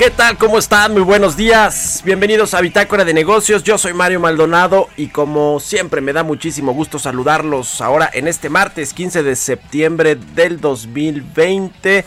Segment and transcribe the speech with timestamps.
[0.00, 0.38] ¿Qué tal?
[0.38, 0.94] ¿Cómo están?
[0.94, 2.00] Muy buenos días.
[2.06, 3.62] Bienvenidos a Bitácora de Negocios.
[3.64, 8.48] Yo soy Mario Maldonado y como siempre me da muchísimo gusto saludarlos ahora en este
[8.48, 12.06] martes 15 de septiembre del 2020.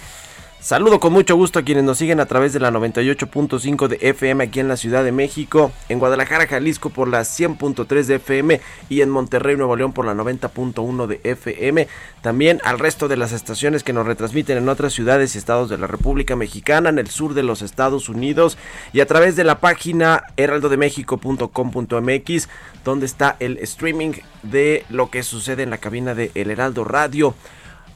[0.64, 4.46] Saludo con mucho gusto a quienes nos siguen a través de la 98.5 de FM
[4.46, 9.02] aquí en la Ciudad de México, en Guadalajara, Jalisco por la 100.3 de FM y
[9.02, 11.90] en Monterrey, Nuevo León por la 90.1 de FM.
[12.22, 15.78] También al resto de las estaciones que nos retransmiten en otras ciudades y estados de
[15.78, 18.58] la República Mexicana, en el sur de los Estados Unidos
[18.94, 22.48] y a través de la página heraldodemexico.com.mx
[22.86, 24.14] donde está el streaming
[24.44, 27.36] de lo que sucede en la cabina de El Heraldo Radio.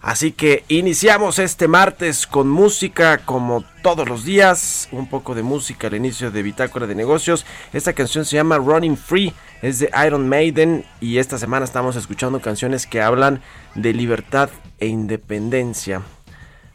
[0.02, 5.88] Así que iniciamos este martes con música como todos los días, un poco de música
[5.88, 7.46] al inicio de Bitácora de Negocios.
[7.74, 12.42] Esta canción se llama Running Free, es de Iron Maiden y esta semana estamos escuchando
[12.42, 13.42] canciones que hablan
[13.76, 14.50] de libertad
[14.80, 16.02] e independencia.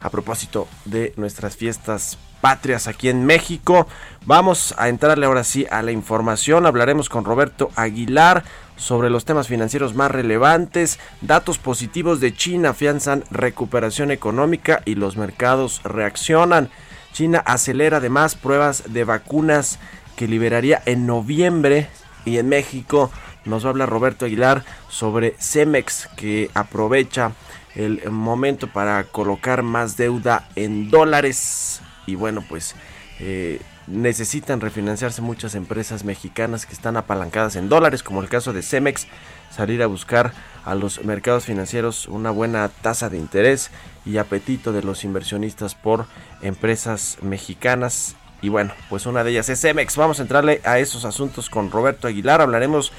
[0.01, 3.87] A propósito de nuestras fiestas patrias aquí en México,
[4.25, 6.65] vamos a entrarle ahora sí a la información.
[6.65, 8.43] Hablaremos con Roberto Aguilar
[8.75, 10.99] sobre los temas financieros más relevantes.
[11.21, 16.69] Datos positivos de China afianzan recuperación económica y los mercados reaccionan.
[17.13, 19.79] China acelera además pruebas de vacunas
[20.15, 21.87] que liberaría en noviembre
[22.25, 23.11] y en México
[23.45, 27.33] nos va a hablar Roberto Aguilar sobre Cemex que aprovecha
[27.75, 32.75] el momento para colocar más deuda en dólares y bueno pues
[33.19, 38.61] eh, necesitan refinanciarse muchas empresas mexicanas que están apalancadas en dólares, como el caso de
[38.61, 39.07] Cemex,
[39.51, 40.33] salir a buscar
[40.65, 43.71] a los mercados financieros una buena tasa de interés
[44.05, 46.05] y apetito de los inversionistas por
[46.41, 48.15] empresas mexicanas.
[48.41, 49.95] Y bueno, pues una de ellas es Cemex.
[49.95, 52.41] Vamos a entrarle a esos asuntos con Roberto Aguilar.
[52.41, 52.91] Hablaremos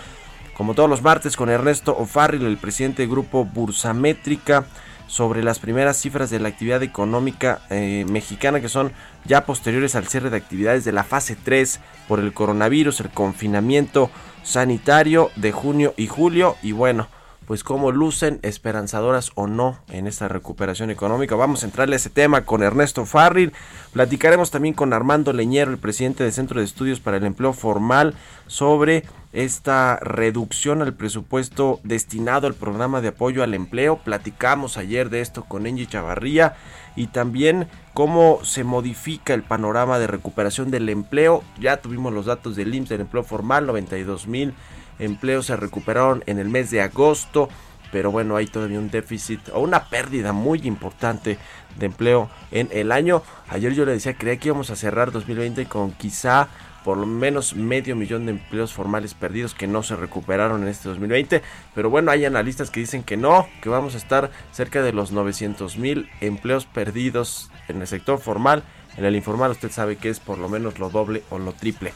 [0.54, 4.66] como todos los martes con Ernesto O'Farrill, el presidente del grupo Bursamétrica
[5.06, 8.92] sobre las primeras cifras de la actividad económica eh, mexicana que son
[9.24, 14.10] ya posteriores al cierre de actividades de la fase 3 por el coronavirus, el confinamiento
[14.42, 16.56] sanitario de junio y julio.
[16.62, 17.08] Y bueno,
[17.46, 21.34] pues cómo lucen esperanzadoras o no en esta recuperación económica.
[21.34, 23.52] Vamos a entrarle a ese tema con Ernesto Farril.
[23.92, 28.14] Platicaremos también con Armando Leñero, el presidente del Centro de Estudios para el Empleo Formal,
[28.46, 33.98] sobre esta reducción al presupuesto destinado al programa de apoyo al empleo.
[33.98, 36.54] Platicamos ayer de esto con Engie Chavarría
[36.96, 41.42] y también cómo se modifica el panorama de recuperación del empleo.
[41.60, 44.54] Ya tuvimos los datos del IMSS del empleo formal, 92 mil
[44.98, 47.48] empleos se recuperaron en el mes de agosto,
[47.92, 51.38] pero bueno, hay todavía un déficit o una pérdida muy importante
[51.78, 53.22] de empleo en el año.
[53.48, 56.48] Ayer yo le decía, creía que íbamos a cerrar 2020 con quizá
[56.84, 60.90] por lo menos medio millón de empleos formales perdidos que no se recuperaron en este
[60.90, 61.42] 2020.
[61.74, 65.10] Pero bueno, hay analistas que dicen que no, que vamos a estar cerca de los
[65.10, 68.62] 900 mil empleos perdidos en el sector formal.
[68.98, 71.94] En el informal usted sabe que es por lo menos lo doble o lo triple.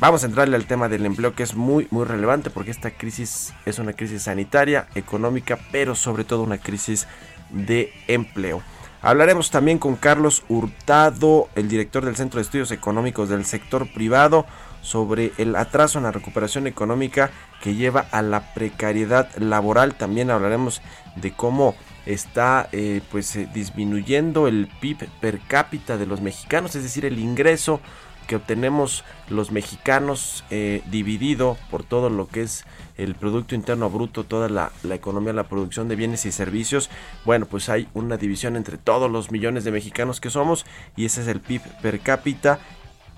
[0.00, 3.52] Vamos a entrarle al tema del empleo que es muy muy relevante porque esta crisis
[3.66, 7.06] es una crisis sanitaria, económica, pero sobre todo una crisis
[7.50, 8.62] de empleo.
[9.02, 14.46] Hablaremos también con Carlos Hurtado, el director del Centro de Estudios Económicos del Sector Privado,
[14.80, 17.30] sobre el atraso en la recuperación económica
[17.62, 19.96] que lleva a la precariedad laboral.
[19.96, 20.80] También hablaremos
[21.16, 21.74] de cómo
[22.06, 27.18] está eh, pues eh, disminuyendo el PIB per cápita de los mexicanos, es decir, el
[27.18, 27.80] ingreso
[28.30, 32.64] que obtenemos los mexicanos eh, dividido por todo lo que es
[32.96, 36.90] el Producto Interno Bruto, toda la, la, economía, la producción de bienes y servicios,
[37.24, 41.22] bueno, pues hay una división entre todos los millones de mexicanos que somos y ese
[41.22, 42.60] es el PIB per cápita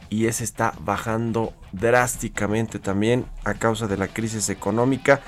[0.09, 5.21] y ese está bajando drásticamente también a causa de la crisis económica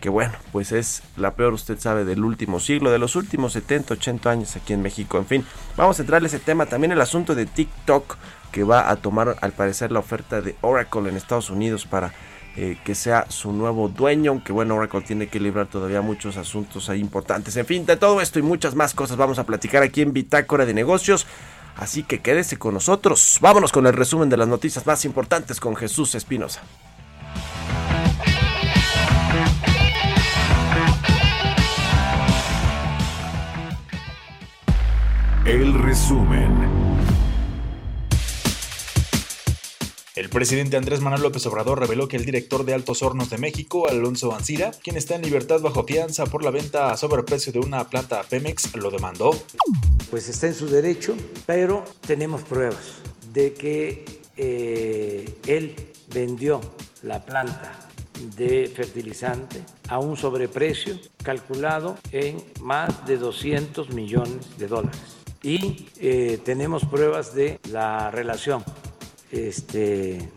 [0.00, 3.94] que bueno, pues es la peor, usted sabe, del último siglo, de los últimos 70,
[3.94, 5.18] 80 años aquí en México.
[5.18, 5.46] En fin,
[5.76, 8.16] vamos a entrarle ese tema, también el asunto de TikTok,
[8.52, 12.12] que va a tomar al parecer la oferta de Oracle en Estados Unidos para
[12.56, 16.88] eh, que sea su nuevo dueño, aunque bueno, Oracle tiene que librar todavía muchos asuntos
[16.88, 17.56] importantes.
[17.56, 20.64] En fin, de todo esto y muchas más cosas vamos a platicar aquí en Bitácora
[20.64, 21.26] de Negocios.
[21.76, 23.38] Así que quédese con nosotros.
[23.42, 26.62] Vámonos con el resumen de las noticias más importantes con Jesús Espinosa.
[35.44, 36.85] El resumen.
[40.16, 43.86] El presidente Andrés Manuel López Obrador reveló que el director de Altos Hornos de México,
[43.86, 47.86] Alonso Ancira, quien está en libertad bajo fianza por la venta a sobreprecio de una
[47.90, 49.38] planta Pemex, lo demandó.
[50.10, 51.14] Pues está en su derecho,
[51.44, 52.94] pero tenemos pruebas
[53.34, 54.06] de que
[54.38, 55.76] eh, él
[56.10, 56.62] vendió
[57.02, 57.78] la planta
[58.38, 64.98] de fertilizante a un sobreprecio calculado en más de 200 millones de dólares.
[65.42, 68.64] Y eh, tenemos pruebas de la relación
[69.30, 70.30] este,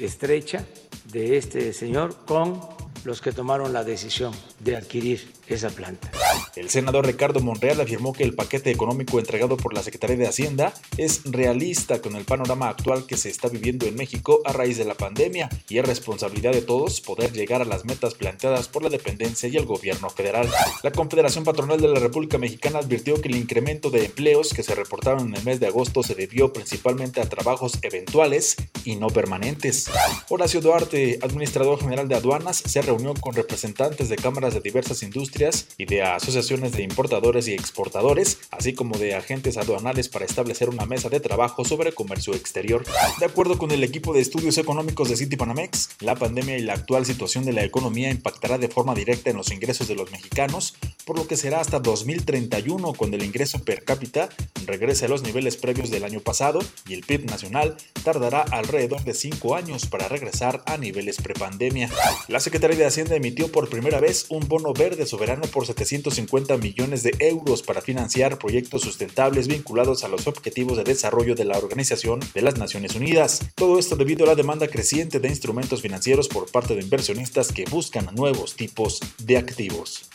[0.00, 0.64] estrecha
[1.12, 2.60] de este señor con
[3.04, 6.10] los que tomaron la decisión de adquirir esa planta.
[6.56, 10.74] El senador Ricardo Monreal afirmó que el paquete económico entregado por la Secretaría de Hacienda
[10.96, 14.84] es realista con el panorama actual que se está viviendo en México a raíz de
[14.84, 18.90] la pandemia y es responsabilidad de todos poder llegar a las metas planteadas por la
[18.90, 20.50] dependencia y el gobierno federal.
[20.82, 24.74] La Confederación Patronal de la República Mexicana advirtió que el incremento de empleos que se
[24.74, 29.90] reportaron en el mes de agosto se debió principalmente a trabajos eventuales y no permanentes.
[30.28, 35.68] Horacio Duarte, administrador general de aduanas, se reunió con representantes de cámaras de diversas industrias
[35.76, 40.86] y de asociaciones de importadores y exportadores, así como de agentes aduanales para establecer una
[40.86, 42.84] mesa de trabajo sobre comercio exterior.
[43.18, 47.06] De acuerdo con el equipo de estudios económicos de Citibanamex, la pandemia y la actual
[47.06, 51.16] situación de la economía impactará de forma directa en los ingresos de los mexicanos, por
[51.18, 54.28] lo que será hasta 2031 cuando el ingreso per cápita
[54.66, 59.14] regrese a los niveles previos del año pasado y el PIB nacional tardará alrededor de
[59.14, 61.90] 5 años para regresar a niveles prepandemia.
[62.28, 67.02] La Secretaría de Hacienda emitió por primera vez un bono verde soberano por 750 millones
[67.02, 72.20] de euros para financiar proyectos sustentables vinculados a los objetivos de desarrollo de la Organización
[72.34, 73.40] de las Naciones Unidas.
[73.54, 77.64] Todo esto debido a la demanda creciente de instrumentos financieros por parte de inversionistas que
[77.64, 80.08] buscan nuevos tipos de activos.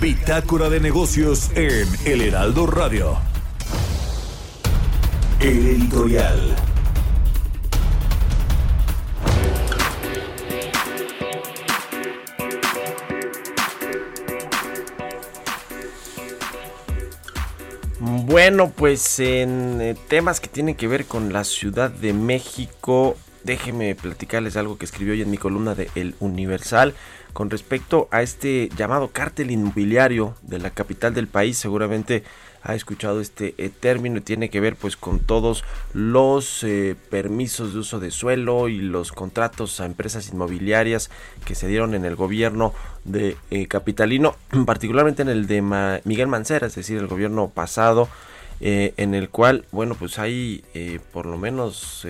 [0.00, 3.18] Bitácora de negocios en El Heraldo Radio.
[5.40, 6.67] El editorial.
[18.28, 23.94] Bueno, pues en eh, temas que tienen que ver con la Ciudad de México, déjenme
[23.94, 26.92] platicarles algo que escribió hoy en mi columna de El Universal
[27.32, 31.56] con respecto a este llamado cártel inmobiliario de la capital del país.
[31.56, 32.22] Seguramente
[32.62, 37.72] ha escuchado este eh, término y tiene que ver pues con todos los eh, permisos
[37.72, 41.10] de uso de suelo y los contratos a empresas inmobiliarias
[41.44, 45.62] que se dieron en el gobierno de eh, capitalino, particularmente en el de
[46.04, 48.08] Miguel Mancera, es decir, el gobierno pasado.
[48.60, 50.64] en el cual, bueno, pues hay
[51.12, 52.04] por lo menos,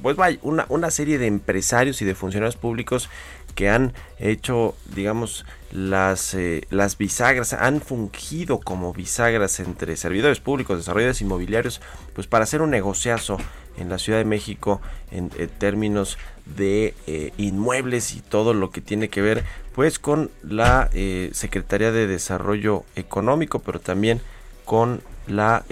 [0.00, 3.10] pues una, una serie de empresarios y de funcionarios públicos
[3.54, 10.78] que han hecho, digamos, las, eh, las bisagras, han fungido como bisagras entre servidores públicos,
[10.78, 11.80] desarrolladores inmobiliarios,
[12.14, 13.38] pues para hacer un negociazo
[13.78, 19.08] en la Ciudad de México en, términos de eh, inmuebles y todo lo que tiene
[19.08, 24.20] que ver pues con la eh, Secretaría de Desarrollo Económico, pero también
[24.64, 25.64] con la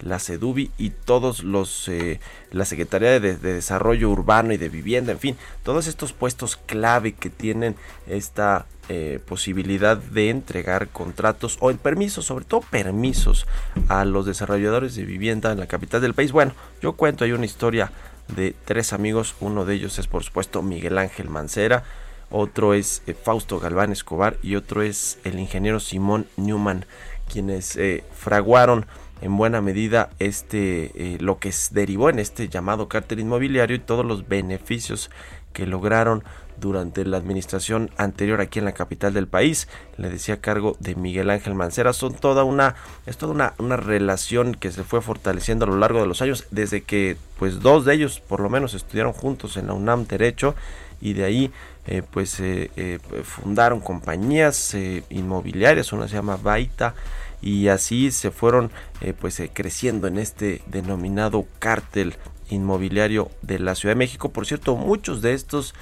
[0.00, 5.18] la CEDUBI y todos los eh, la Secretaría de, Desarrollo Urbano y de Vivienda, en
[5.18, 7.76] fin, todos estos puestos clave que tienen
[8.06, 13.46] esta eh, posibilidad de entregar contratos o el permiso, sobre todo permisos
[13.88, 16.32] a los desarrolladores de vivienda en la capital del país.
[16.32, 17.90] Bueno, yo cuento hay una historia
[18.34, 21.84] de tres amigos, uno de ellos es por supuesto Miguel Ángel Mancera,
[22.30, 26.86] otro es eh, Fausto Galván Escobar y otro es el ingeniero Simón Newman,
[27.28, 27.76] quienes
[28.14, 28.86] fraguaron
[29.20, 34.04] en buena medida este eh, lo que derivó en este llamado cártel inmobiliario y todos
[34.04, 35.10] los beneficios
[35.52, 36.22] que lograron
[36.58, 39.68] durante la administración anterior aquí en la capital del país.
[39.96, 41.92] Le decía a cargo de Miguel Ángel Mancera.
[41.92, 42.74] Son toda una,
[43.06, 46.46] es toda una, una, relación que se fue fortaleciendo a lo largo de los años,
[46.50, 50.54] desde que pues dos de ellos por lo menos estudiaron juntos en la UNAM Derecho
[51.00, 51.52] y de ahí
[51.86, 54.74] eh, pues eh, fundaron compañías
[55.10, 56.94] inmobiliarias, una se llama Baita
[57.46, 58.72] y así se fueron
[59.20, 62.16] pues creciendo en este denominado cártel
[62.50, 64.30] inmobiliario de la Ciudad de México.
[64.30, 65.72] Por cierto, muchos de estos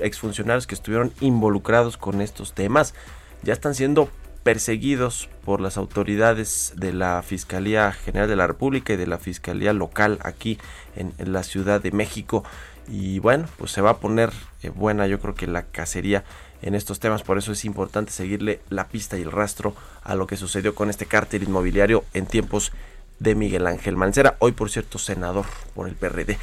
[0.00, 2.94] exfuncionarios que estuvieron involucrados con estos temas
[3.42, 4.08] ya están siendo
[4.44, 9.72] perseguidos por las autoridades de la Fiscalía General de la República y de la Fiscalía
[9.72, 10.56] Local aquí
[10.94, 12.44] en, la Ciudad de México.
[12.86, 14.30] Y bueno, pues se va a poner
[14.62, 16.22] eh, buena yo creo que la cacería
[16.62, 20.26] en estos temas, por eso es importante seguirle la pista y el rastro a lo
[20.26, 22.72] que sucedió con este cártel inmobiliario en tiempos
[23.18, 26.38] de Miguel Ángel Mancera, hoy por cierto senador por el PRD.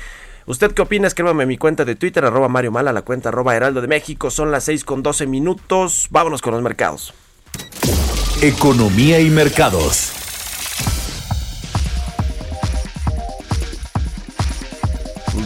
[0.48, 1.08] ¿Usted qué opina?
[1.08, 4.30] Escríbame en mi cuenta de Twitter, arroba Mario Mala, la cuenta arroba Heraldo de México.
[4.30, 6.08] Son las 6 con 12 minutos.
[6.12, 7.16] Vámonos con los mercados.
[8.44, 10.25] Economía y mercados.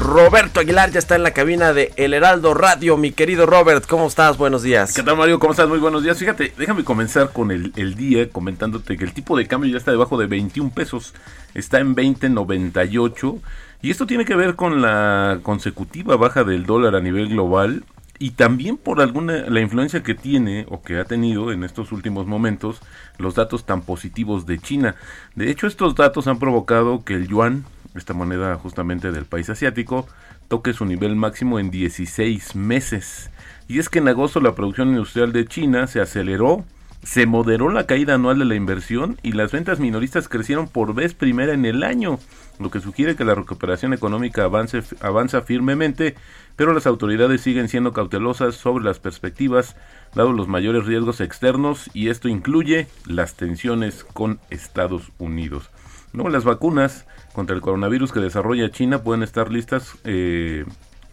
[0.09, 2.97] Roberto Aguilar ya está en la cabina de El Heraldo Radio.
[2.97, 4.39] Mi querido Robert, ¿cómo estás?
[4.39, 4.91] Buenos días.
[4.95, 5.37] ¿Qué tal, Mario?
[5.37, 5.69] ¿Cómo estás?
[5.69, 6.17] Muy buenos días.
[6.17, 10.17] Fíjate, déjame comenzar con el, día comentándote que el tipo de cambio ya está debajo
[10.17, 11.13] de 21 pesos.
[11.53, 13.39] Está en 20.98.
[13.83, 17.83] Y esto tiene que ver con la consecutiva baja del dólar a nivel global
[18.17, 22.25] y también por alguna la influencia que tiene o que ha tenido en estos últimos
[22.25, 22.81] momentos
[23.19, 24.95] los datos tan positivos de China.
[25.35, 27.63] De hecho, estos datos han provocado que el yuan
[27.95, 30.07] esta moneda justamente del país asiático,
[30.47, 33.29] toque su nivel máximo en 16 meses.
[33.67, 36.65] Y es que en agosto la producción industrial de China se aceleró,
[37.03, 41.13] se moderó la caída anual de la inversión y las ventas minoristas crecieron por vez
[41.13, 42.19] primera en el año,
[42.59, 46.15] lo que sugiere que la recuperación económica avance, avanza firmemente,
[46.57, 49.77] pero las autoridades siguen siendo cautelosas sobre las perspectivas,
[50.13, 55.69] dado los mayores riesgos externos, y esto incluye las tensiones con Estados Unidos.
[56.11, 60.65] Luego las vacunas contra el coronavirus que desarrolla China pueden estar listas eh,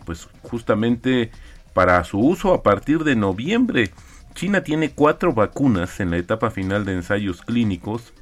[0.04, 1.30] pues justamente
[1.74, 3.90] para su uso a partir de noviembre.
[4.34, 8.12] China tiene cuatro vacunas en la etapa final de ensayos clínicos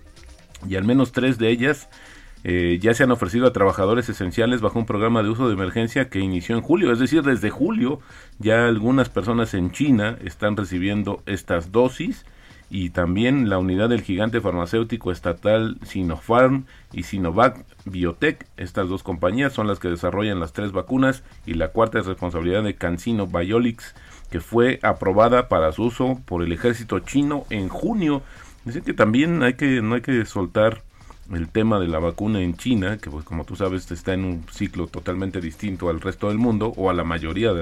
[0.69, 1.89] y al menos tres de ellas
[2.47, 6.11] eh, ya se han ofrecido a trabajadores esenciales bajo un programa de uso de emergencia
[6.11, 6.93] que inició en julio.
[6.93, 8.01] Es decir, desde julio
[8.39, 12.27] ya algunas personas en China están recibiendo estas dosis
[12.71, 18.47] y también la unidad del gigante farmacéutico estatal Sinopharm y Sinovac Biotech.
[18.57, 22.63] Estas dos compañías son las que desarrollan las tres vacunas y la cuarta es responsabilidad
[22.63, 23.95] de CanSino Biolix,
[24.31, 28.23] que fue aprobada para su uso por el ejército chino en junio.
[28.65, 30.83] Dice que también hay que no hay que soltar
[31.33, 34.47] el tema de la vacuna en China, que pues como tú sabes está en un
[34.51, 37.53] ciclo totalmente distinto al resto del mundo o a la mayoría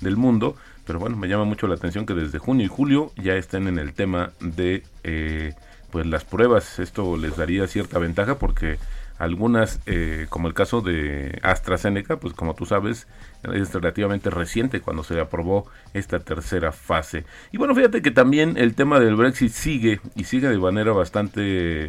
[0.00, 0.56] del mundo,
[0.88, 3.78] pero bueno, me llama mucho la atención que desde junio y julio ya estén en
[3.78, 5.52] el tema de eh,
[5.90, 6.78] pues las pruebas.
[6.78, 8.78] Esto les daría cierta ventaja porque
[9.18, 13.06] algunas, eh, como el caso de AstraZeneca, pues como tú sabes,
[13.52, 17.26] es relativamente reciente cuando se aprobó esta tercera fase.
[17.52, 21.40] Y bueno, fíjate que también el tema del Brexit sigue y sigue de manera bastante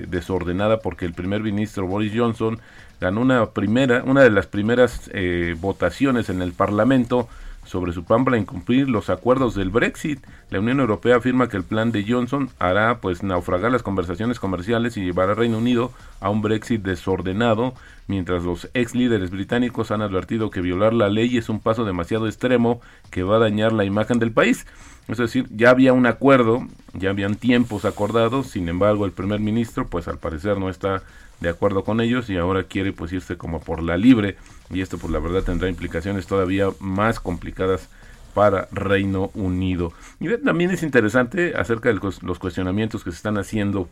[0.07, 2.59] desordenada porque el primer ministro Boris Johnson
[2.99, 7.29] ganó una primera, una de las primeras eh, votaciones en el Parlamento
[7.69, 10.25] sobre su plan para incumplir los acuerdos del Brexit.
[10.49, 14.97] La Unión Europea afirma que el plan de Johnson hará pues naufragar las conversaciones comerciales
[14.97, 17.75] y llevará al Reino Unido a un Brexit desordenado,
[18.07, 22.25] mientras los ex líderes británicos han advertido que violar la ley es un paso demasiado
[22.25, 24.65] extremo que va a dañar la imagen del país.
[25.07, 29.87] Es decir, ya había un acuerdo, ya habían tiempos acordados, sin embargo el primer ministro
[29.87, 31.03] pues al parecer no está
[31.39, 34.37] de acuerdo con ellos y ahora quiere pues irse como por la libre
[34.69, 37.89] y esto pues la verdad tendrá implicaciones todavía más complicadas
[38.33, 39.91] para Reino Unido.
[40.19, 43.89] Y también es interesante acerca de los cuestionamientos que se están haciendo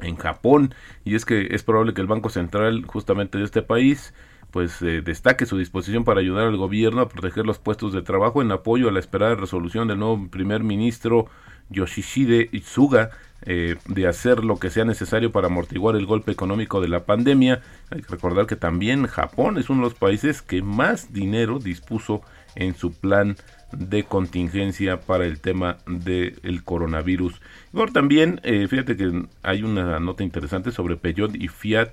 [0.00, 4.14] en Japón y es que es probable que el Banco Central justamente de este país
[4.50, 8.40] pues eh, destaque su disposición para ayudar al gobierno a proteger los puestos de trabajo
[8.40, 11.26] en apoyo a la esperada resolución del nuevo primer ministro
[11.70, 13.10] Yoshihide Itsuga
[13.42, 17.60] eh, de hacer lo que sea necesario para amortiguar el golpe económico de la pandemia.
[17.90, 22.22] Hay que recordar que también Japón es uno de los países que más dinero dispuso
[22.56, 23.36] en su plan
[23.72, 27.40] de contingencia para el tema del coronavirus.
[27.72, 31.90] Y también, eh, fíjate que hay una nota interesante sobre Peugeot y Fiat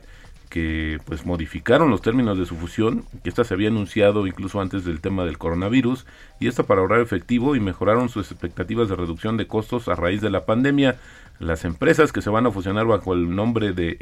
[0.50, 4.86] que pues modificaron los términos de su fusión, que esta se había anunciado incluso antes
[4.86, 6.06] del tema del coronavirus,
[6.40, 10.22] y esto para ahorrar efectivo y mejoraron sus expectativas de reducción de costos a raíz
[10.22, 10.98] de la pandemia.
[11.40, 13.98] Las empresas que se van a fusionar bajo el nombre de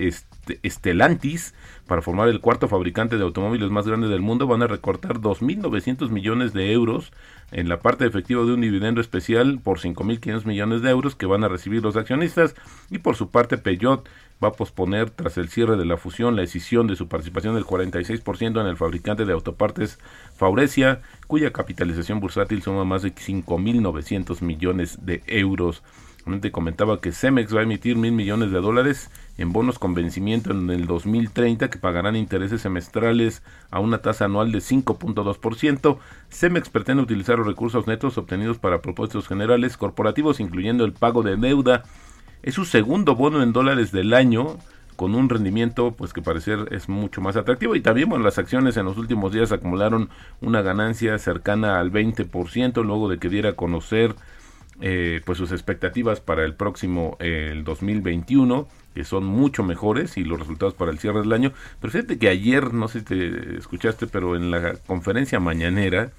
[0.62, 1.56] Estelantis
[1.88, 6.10] para formar el cuarto fabricante de automóviles más grande del mundo van a recortar 2.900
[6.10, 7.12] millones de euros
[7.52, 11.44] en la parte efectiva de un dividendo especial por 5.500 millones de euros que van
[11.44, 12.56] a recibir los accionistas
[12.92, 14.08] y por su parte Peugeot
[14.44, 17.66] va a posponer tras el cierre de la fusión la decisión de su participación del
[17.66, 19.98] 46% en el fabricante de autopartes
[20.36, 25.82] Faurecia, cuya capitalización bursátil suma más de 5.900 millones de euros.
[26.52, 30.70] Comentaba que Cemex va a emitir mil millones de dólares en bonos con vencimiento en
[30.70, 35.98] el 2030 que pagarán intereses semestrales a una tasa anual de 5.2%.
[36.30, 41.36] Cemex pretende utilizar los recursos netos obtenidos para propósitos generales corporativos, incluyendo el pago de
[41.36, 41.84] deuda
[42.44, 44.58] es su segundo bono en dólares del año
[44.98, 48.78] con un rendimiento pues que parecer es mucho más atractivo y también bueno las acciones
[48.78, 50.10] en los últimos días acumularon
[50.42, 54.16] una ganancia cercana al 20% luego de que diera a conocer
[54.86, 60.38] eh, pues sus expectativas para el próximo el 2021 que son mucho mejores y los
[60.38, 61.54] resultados para el cierre del año.
[61.80, 66.12] Pero fíjate que ayer no sé si te escuchaste pero en la conferencia mañanera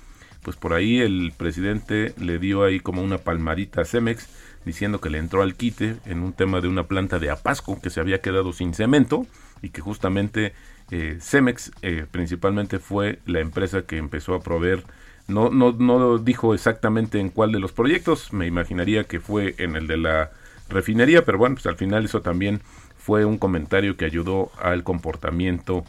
[0.43, 4.31] pues por ahí el presidente le dio ahí como una palmarita a Cemex
[4.65, 7.91] diciendo que le entró al quite en un tema de una planta de Apasco que
[7.91, 9.27] se había quedado sin cemento
[9.61, 10.55] y que justamente
[10.91, 14.85] eh, Cemex eh, principalmente fue la empresa que empezó a proveer
[15.29, 19.77] no, no, no dijo exactamente en cuál de los proyectos, me imaginaría que fue en
[19.77, 20.31] el de la
[20.69, 22.61] refinería, pero bueno, pues al final eso también
[22.97, 25.85] fue un comentario que ayudó al comportamiento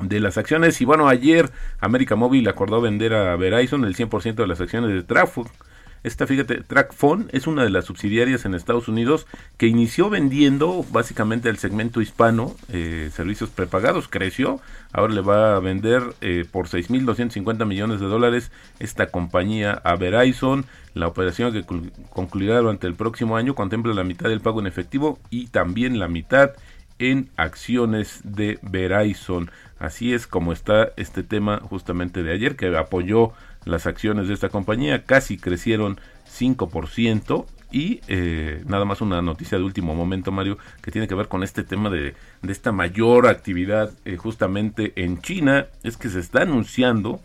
[0.00, 0.80] de las acciones.
[0.80, 5.02] Y bueno, ayer América Móvil acordó vender a Verizon el 100% de las acciones de
[5.02, 5.46] Traffic
[6.04, 11.48] esta, fíjate, TrackPhone es una de las subsidiarias en Estados Unidos que inició vendiendo básicamente
[11.48, 14.06] al segmento hispano eh, servicios prepagados.
[14.08, 14.60] Creció,
[14.92, 20.66] ahora le va a vender eh, por 6.250 millones de dólares esta compañía a Verizon.
[20.92, 21.64] La operación que
[22.10, 26.08] concluirá durante el próximo año contempla la mitad del pago en efectivo y también la
[26.08, 26.50] mitad
[26.98, 29.50] en acciones de Verizon.
[29.78, 33.32] Así es como está este tema justamente de ayer que apoyó
[33.64, 35.98] las acciones de esta compañía casi crecieron
[36.38, 41.28] 5% y eh, nada más una noticia de último momento, Mario, que tiene que ver
[41.28, 46.20] con este tema de, de esta mayor actividad eh, justamente en China, es que se
[46.20, 47.20] está anunciando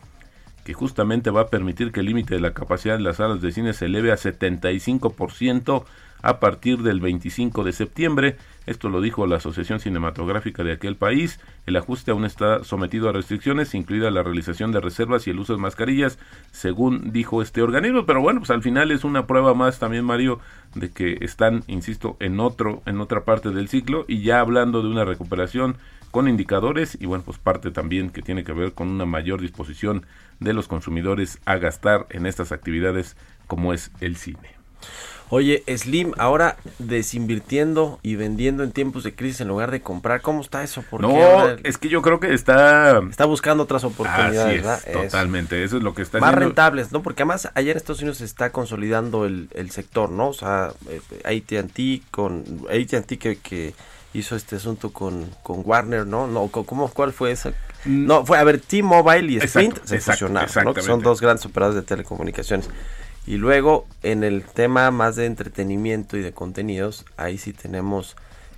[0.64, 3.52] que justamente va a permitir que el límite de la capacidad de las salas de
[3.52, 5.84] cine se eleve a 75%
[6.22, 8.38] a partir del 25 de septiembre.
[8.66, 11.40] Esto lo dijo la Asociación Cinematográfica de aquel país.
[11.66, 15.54] El ajuste aún está sometido a restricciones, incluida la realización de reservas y el uso
[15.54, 16.20] de mascarillas,
[16.52, 18.06] según dijo este organismo.
[18.06, 20.40] Pero bueno, pues al final es una prueba más también, Mario,
[20.76, 24.90] de que están, insisto, en otro, en otra parte del ciclo y ya hablando de
[24.90, 25.78] una recuperación
[26.12, 30.06] con indicadores y bueno, pues parte también que tiene que ver con una mayor disposición
[30.40, 33.16] de los consumidores a gastar en estas actividades
[33.48, 34.56] como es el cine.
[35.32, 40.42] Oye, Slim, ahora desinvirtiendo y vendiendo en tiempos de crisis en lugar de comprar, ¿cómo
[40.42, 40.84] está eso?
[41.00, 43.00] no, es que yo creo que está...
[43.10, 47.04] Está buscando otras oportunidades, Así es, Totalmente, eso es lo que está Más rentables, ¿no?
[47.04, 50.30] Porque además ayer en Estados Unidos se está consolidando el, sector, ¿no?
[50.30, 52.44] O sea, eh, AT&T con...
[52.68, 53.74] AT&T que, que
[54.14, 56.28] hizo este asunto con, con Warner, ¿no?
[56.28, 57.52] no ¿cómo, ¿Cuál fue esa?
[57.86, 58.06] Mm.
[58.08, 60.74] No, fue, a ver, T-Mobile y Sprint se fusionaron, ¿no?
[60.74, 62.70] Que son dos grandes operadores de telecomunicaciones.
[63.30, 68.16] Y luego en el tema más de entretenimiento y de contenidos, ahí sí tenemos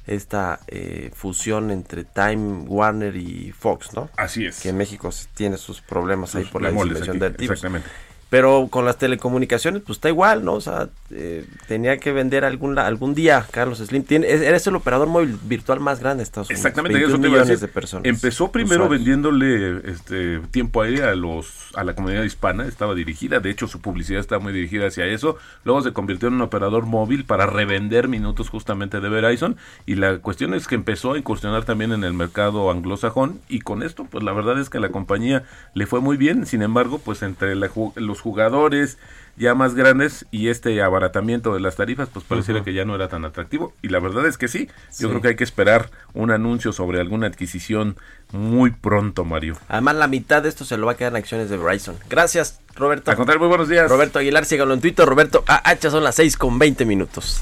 [0.08, 4.10] esta eh, fusión entre Time Warner y Fox, ¿no?
[4.16, 4.62] Así es.
[4.62, 7.58] Que en México tiene sus problemas ahí por la distribución de activos.
[7.58, 7.90] Exactamente.
[8.32, 10.54] Pero con las telecomunicaciones, pues está igual, ¿no?
[10.54, 14.04] O sea, eh, tenía que vender algún algún día, Carlos Slim.
[14.04, 16.66] Tiene, eres el operador móvil virtual más grande de Estados Unidos.
[16.66, 18.06] Exactamente, eso millones de personas.
[18.06, 23.50] Empezó primero vendiéndole este tiempo aéreo a los a la comunidad hispana, estaba dirigida, de
[23.50, 25.36] hecho su publicidad estaba muy dirigida hacia eso.
[25.66, 30.20] Luego se convirtió en un operador móvil para revender minutos justamente de Verizon y la
[30.20, 34.24] cuestión es que empezó a incursionar también en el mercado anglosajón y con esto, pues
[34.24, 36.46] la verdad es que a la compañía le fue muy bien.
[36.46, 38.98] Sin embargo, pues entre los jugadores
[39.38, 43.08] ya más grandes y este abaratamiento de las tarifas pues pareciera que ya no era
[43.08, 46.32] tan atractivo y la verdad es que sí, yo creo que hay que esperar un
[46.32, 47.98] anuncio sobre alguna adquisición
[48.32, 49.58] muy pronto Mario.
[49.68, 51.96] Además la mitad de esto se lo va a quedar en acciones de Verizon.
[52.10, 53.12] Gracias Roberto.
[53.12, 53.90] A contar muy buenos días.
[53.90, 57.42] Roberto Aguilar, síganlo en Twitter, Roberto AH son las 6 con 20 minutos.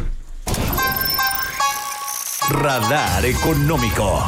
[2.49, 4.23] Radar económico.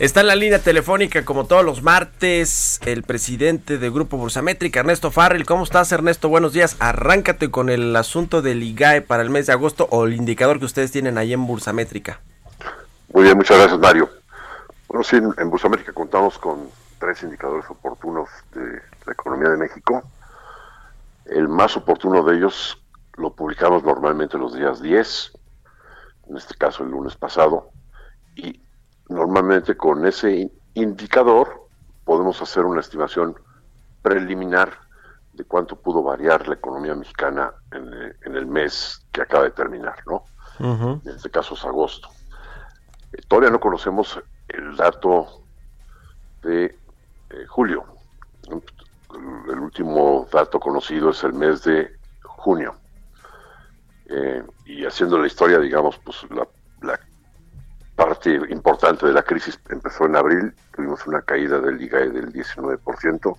[0.00, 5.10] Está en la línea telefónica, como todos los martes, el presidente de Grupo Bursamétrica, Ernesto
[5.10, 5.44] Farrell.
[5.44, 6.30] ¿Cómo estás, Ernesto?
[6.30, 6.78] Buenos días.
[6.80, 10.64] Arráncate con el asunto del IGAE para el mes de agosto o el indicador que
[10.64, 12.22] ustedes tienen ahí en Bursamétrica.
[13.12, 14.08] Muy bien, muchas gracias, Mario.
[14.88, 20.02] Bueno, sí, en Bursamétrica contamos con tres indicadores oportunos de la economía de México.
[21.26, 22.82] El más oportuno de ellos
[23.18, 25.32] lo publicamos normalmente los días 10,
[26.30, 27.68] en este caso el lunes pasado,
[28.34, 28.62] y
[29.10, 31.66] Normalmente con ese indicador
[32.04, 33.34] podemos hacer una estimación
[34.02, 34.70] preliminar
[35.32, 39.96] de cuánto pudo variar la economía mexicana en, eh, el mes que acaba de terminar,
[40.06, 40.24] ¿no?
[40.60, 42.08] En este caso es agosto.
[43.12, 45.42] Eh, todavía no conocemos el dato
[46.42, 47.84] de eh, julio.
[49.48, 51.90] El último dato conocido es el mes de
[52.22, 52.76] junio.
[54.66, 56.46] y haciendo la historia, digamos, pues la,
[56.82, 56.98] la
[58.00, 63.36] parte importante de la crisis empezó en abril, tuvimos una caída del IGAE del 19%.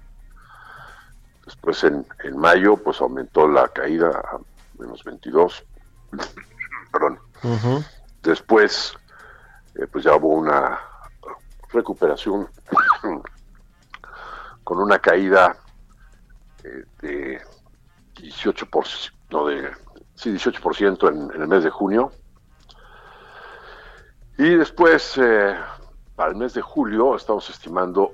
[1.45, 4.37] Después en, mayo pues aumentó la caída a
[4.77, 5.65] menos 22.
[6.91, 7.19] Perdón.
[8.21, 8.93] Después
[9.73, 10.79] eh, pues ya hubo una
[11.73, 12.47] recuperación
[14.63, 15.57] con una caída
[16.63, 17.41] eh, de
[18.13, 19.71] 18%, no de
[20.13, 22.11] sí, 18% en, en el mes de junio
[24.37, 25.55] y después, eh,
[26.15, 28.13] para el mes de julio, estamos estimando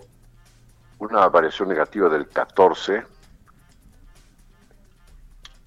[0.99, 3.05] una variación negativa del 14.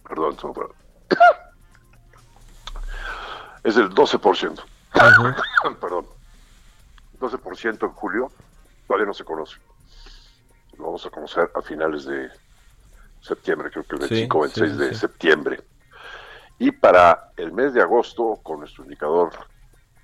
[0.09, 0.37] Perdón,
[3.65, 4.63] es del 12%.
[5.81, 6.07] Perdón.
[7.21, 8.33] 12% en julio.
[8.87, 9.57] Todavía no se conoce.
[10.79, 12.29] Lo vamos a conocer a finales de
[13.21, 15.63] septiembre, creo que el 25 o 26 de septiembre.
[16.59, 19.31] Y para el mes de agosto, con nuestro indicador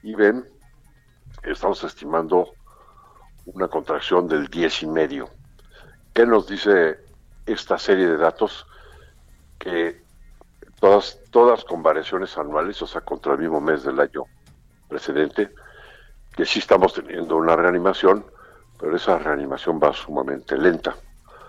[0.02, 0.44] y ven,
[1.42, 2.50] estamos estimando
[3.46, 5.28] una contracción del 10 y medio.
[6.12, 6.98] ¿Qué nos dice
[7.46, 8.66] esta serie de datos?
[9.58, 10.02] Que
[10.80, 14.24] todas, todas con variaciones anuales, o sea, contra el mismo mes del año
[14.88, 15.50] precedente,
[16.34, 18.24] que sí estamos teniendo una reanimación,
[18.78, 20.94] pero esa reanimación va sumamente lenta.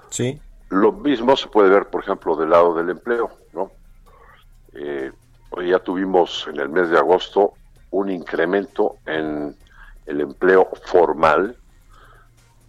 [0.09, 0.39] Sí.
[0.69, 3.71] Lo mismo se puede ver, por ejemplo, del lado del empleo, ¿no?
[4.73, 5.11] Eh,
[5.51, 7.53] hoy ya tuvimos en el mes de agosto
[7.91, 9.55] un incremento en
[10.05, 11.55] el empleo formal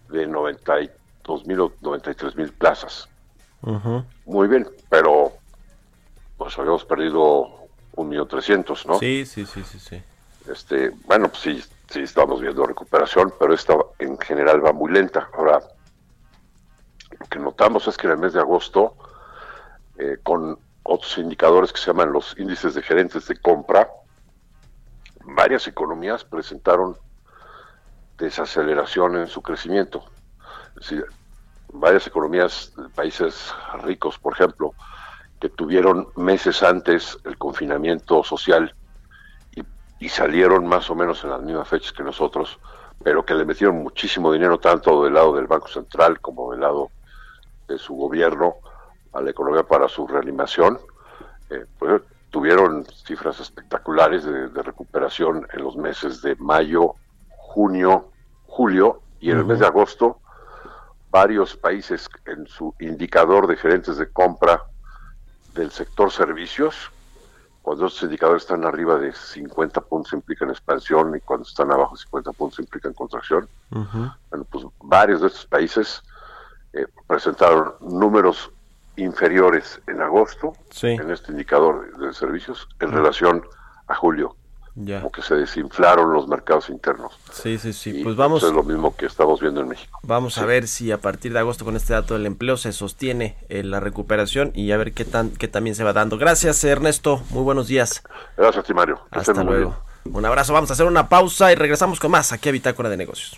[0.09, 3.07] de 92 mil o 93 mil plazas.
[4.25, 5.33] Muy bien, pero
[6.37, 7.47] pues habíamos perdido
[7.95, 8.97] un millón trescientos, ¿no?
[8.99, 10.01] Sí, sí, sí, sí, sí.
[10.49, 15.29] Este, bueno, pues sí, sí estamos viendo recuperación, pero esta en general va muy lenta.
[15.33, 15.59] Ahora,
[17.19, 18.95] lo que notamos es que en el mes de agosto,
[19.97, 23.89] eh, con otros indicadores que se llaman los índices de gerentes de compra,
[25.35, 26.97] varias economías presentaron
[28.17, 30.03] desaceleración en su crecimiento.
[30.69, 31.05] Es decir,
[31.73, 34.73] varias economías países ricos, por ejemplo,
[35.39, 38.73] que tuvieron meses antes el confinamiento social
[39.99, 42.57] y, salieron más o menos en las mismas fechas que nosotros,
[43.03, 46.89] pero que le metieron muchísimo dinero tanto del lado del Banco Central como del lado
[47.67, 48.55] de su gobierno
[49.13, 50.79] a la economía para su reanimación,
[51.49, 56.95] eh, pues tuvieron cifras espectaculares de, recuperación en los meses de mayo,
[57.29, 58.11] junio,
[58.45, 60.19] julio y en el mes de agosto.
[61.11, 64.63] Varios países en su indicador de gerentes de compra
[65.55, 66.91] del sector servicios,
[67.63, 72.01] cuando estos indicadores están arriba de 50 puntos implican expansión y cuando están abajo de
[72.01, 73.47] 50 puntos implican contracción.
[73.69, 76.03] Bueno, pues varios de estos países
[76.73, 78.51] eh, presentaron números
[78.99, 83.43] inferiores en agosto en este indicador de, servicios en relación
[83.87, 84.35] a julio.
[84.75, 84.99] Ya.
[84.99, 87.19] Como que se desinflaron los mercados internos.
[87.31, 88.01] Sí, sí, sí.
[88.03, 88.43] pues vamos.
[88.43, 89.99] es lo mismo que estamos viendo en México.
[90.03, 93.35] Vamos a ver si a partir de agosto con este dato del empleo se sostiene
[93.49, 96.17] eh, la recuperación y a ver qué tan qué también se va dando.
[96.17, 97.21] Gracias, Ernesto.
[97.31, 98.03] Muy buenos días.
[98.37, 99.01] Gracias, Timario.
[99.11, 99.75] Hasta luego.
[100.05, 100.53] Un abrazo.
[100.53, 103.37] Vamos a hacer una pausa y regresamos con más aquí a Bitácora de Negocios.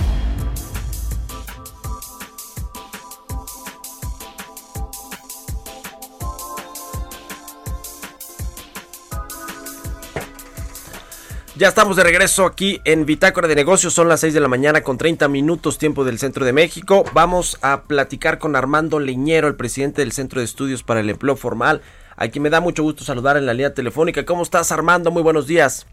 [11.61, 13.93] Ya estamos de regreso aquí en Bitácora de Negocios.
[13.93, 17.03] Son las 6 de la mañana con 30 minutos tiempo del centro de México.
[17.13, 21.35] Vamos a platicar con Armando Leñero, el presidente del Centro de Estudios para el Empleo
[21.35, 21.83] Formal,
[22.15, 24.25] a quien me da mucho gusto saludar en la línea telefónica.
[24.25, 25.11] ¿Cómo estás, Armando?
[25.11, 25.85] Muy buenos días.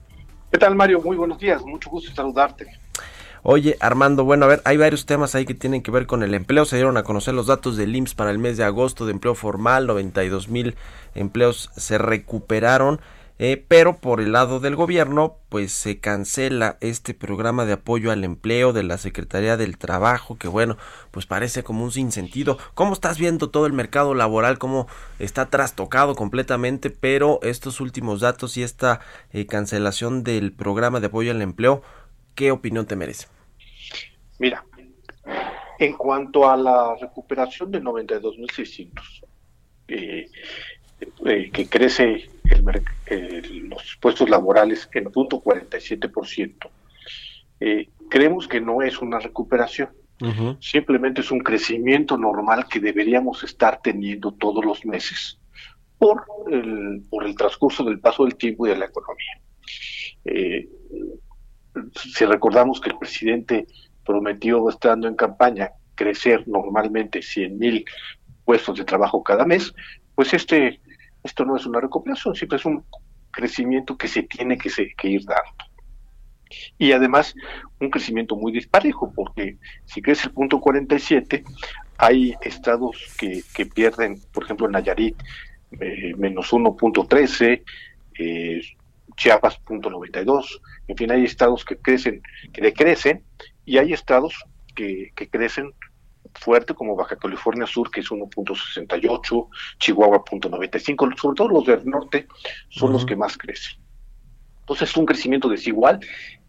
[0.50, 1.02] ¿Qué tal, Mario?
[1.02, 1.60] Muy buenos días.
[1.60, 2.66] Mucho gusto saludarte.
[3.42, 6.32] Oye, Armando, bueno, a ver, hay varios temas ahí que tienen que ver con el
[6.32, 6.64] empleo.
[6.64, 9.34] Se dieron a conocer los datos del IMSS para el mes de agosto de empleo
[9.34, 10.76] formal, 92 mil
[11.14, 13.00] empleos se recuperaron.
[13.40, 18.24] Eh, pero por el lado del gobierno, pues se cancela este programa de apoyo al
[18.24, 20.76] empleo de la Secretaría del Trabajo, que bueno,
[21.12, 22.58] pues parece como un sinsentido.
[22.74, 24.58] ¿Cómo estás viendo todo el mercado laboral?
[24.58, 24.88] ¿Cómo
[25.20, 26.90] está trastocado completamente?
[26.90, 29.00] Pero estos últimos datos y esta
[29.32, 31.82] eh, cancelación del programa de apoyo al empleo,
[32.34, 33.28] ¿qué opinión te merece?
[34.40, 34.64] Mira,
[35.78, 39.24] en cuanto a la recuperación de 92.600,
[39.88, 40.28] eh,
[41.00, 46.70] eh, que crece el, los puestos laborales en punto 47%,
[47.60, 49.90] eh, creemos que no es una recuperación.
[50.58, 55.38] Simplemente es un crecimiento normal que deberíamos estar teniendo todos los meses
[55.96, 59.40] por el, por el transcurso del paso del tiempo y de la economía.
[60.24, 60.68] Eh,
[61.94, 63.66] si recordamos que el presidente
[64.04, 67.84] prometió, estando en campaña, crecer normalmente 100 mil
[68.44, 69.72] puestos de trabajo cada mes,
[70.14, 70.80] pues este
[71.28, 72.84] esto no es una recuperación, siempre es un
[73.30, 74.70] crecimiento que se tiene que,
[75.08, 75.64] ir dando.
[76.78, 77.34] Y además,
[77.78, 81.44] un crecimiento muy disparejo, porque si crece el punto 47,
[81.98, 85.16] hay estados que, pierden, por ejemplo, Nayarit,
[85.78, 87.62] eh, menos 1.13,
[88.18, 88.60] eh,
[89.16, 93.22] Chiapas, punto 92, en fin, hay estados que crecen, que decrecen,
[93.66, 95.72] y hay estados que, que crecen
[96.34, 102.26] fuerte como Baja California Sur, que es 1.68, Chihuahua 0.95, sobre todo los del norte
[102.68, 103.78] son los que más crecen.
[104.60, 106.00] Entonces es un crecimiento desigual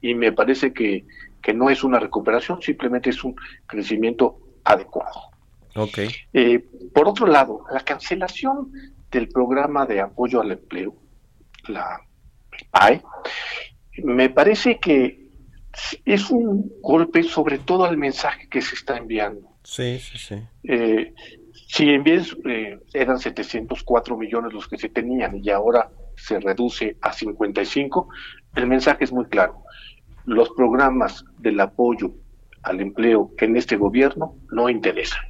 [0.02, 1.06] y me parece que,
[1.42, 5.32] que no es una recuperación, simplemente es un crecimiento adecuado.
[5.76, 6.10] Okay.
[6.34, 6.60] Eh,
[6.94, 8.72] por otro lado, la cancelación
[9.12, 10.96] del programa de apoyo al empleo,
[11.68, 12.02] la
[12.72, 13.02] PAE,
[14.04, 15.30] me parece que
[16.06, 19.49] es un golpe sobre todo al mensaje que se está enviando.
[19.70, 20.36] Sí, sí, sí.
[20.64, 21.14] Eh,
[21.68, 26.98] si en vez eh, eran 704 millones los que se tenían y ahora se reduce
[27.02, 28.10] a 55,
[28.56, 29.62] el mensaje es muy claro.
[30.26, 32.16] Los programas del apoyo
[32.64, 35.22] al empleo en este gobierno no interesan.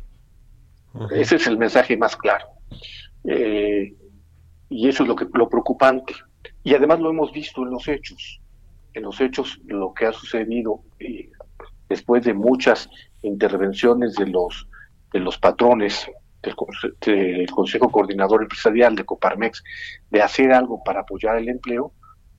[1.12, 2.46] Ese es el mensaje más claro.
[3.26, 3.94] Eh,
[4.70, 6.14] y eso es lo que lo preocupante.
[6.64, 8.40] Y además lo hemos visto en los hechos.
[8.94, 10.82] En los hechos lo que ha sucedido
[11.90, 12.90] después de muchas
[13.22, 14.68] intervenciones de los,
[15.12, 16.10] de los patrones
[16.42, 19.64] del, Consejo Coordinador Empresarial de Coparmex
[20.10, 21.94] de hacer algo para apoyar el empleo,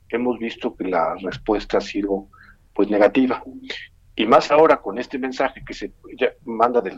[0.09, 2.29] hemos visto que la respuesta ha sido
[2.75, 3.43] pues negativa.
[4.17, 5.93] Y más ahora con este mensaje que se
[6.45, 6.97] manda de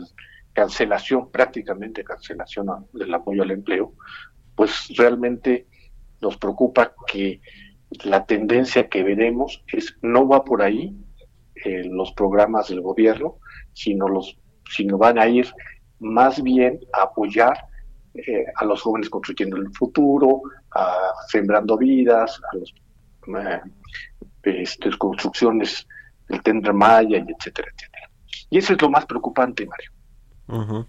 [0.53, 3.93] cancelación, prácticamente cancelación del apoyo al empleo,
[4.55, 5.67] pues realmente
[6.21, 7.41] nos preocupa que
[8.03, 10.95] la tendencia que veremos es no va por ahí
[11.55, 13.37] en los programas del gobierno,
[13.73, 14.37] sino, los,
[14.69, 15.47] sino van a ir
[15.99, 17.57] más bien a apoyar
[18.13, 22.73] eh, a los jóvenes construyendo el futuro, a sembrando vidas, a las
[23.39, 23.61] eh,
[24.43, 25.87] este, construcciones
[26.27, 28.09] del Tendra Maya, y etcétera, etcétera.
[28.49, 30.85] Y eso es lo más preocupante, Mario.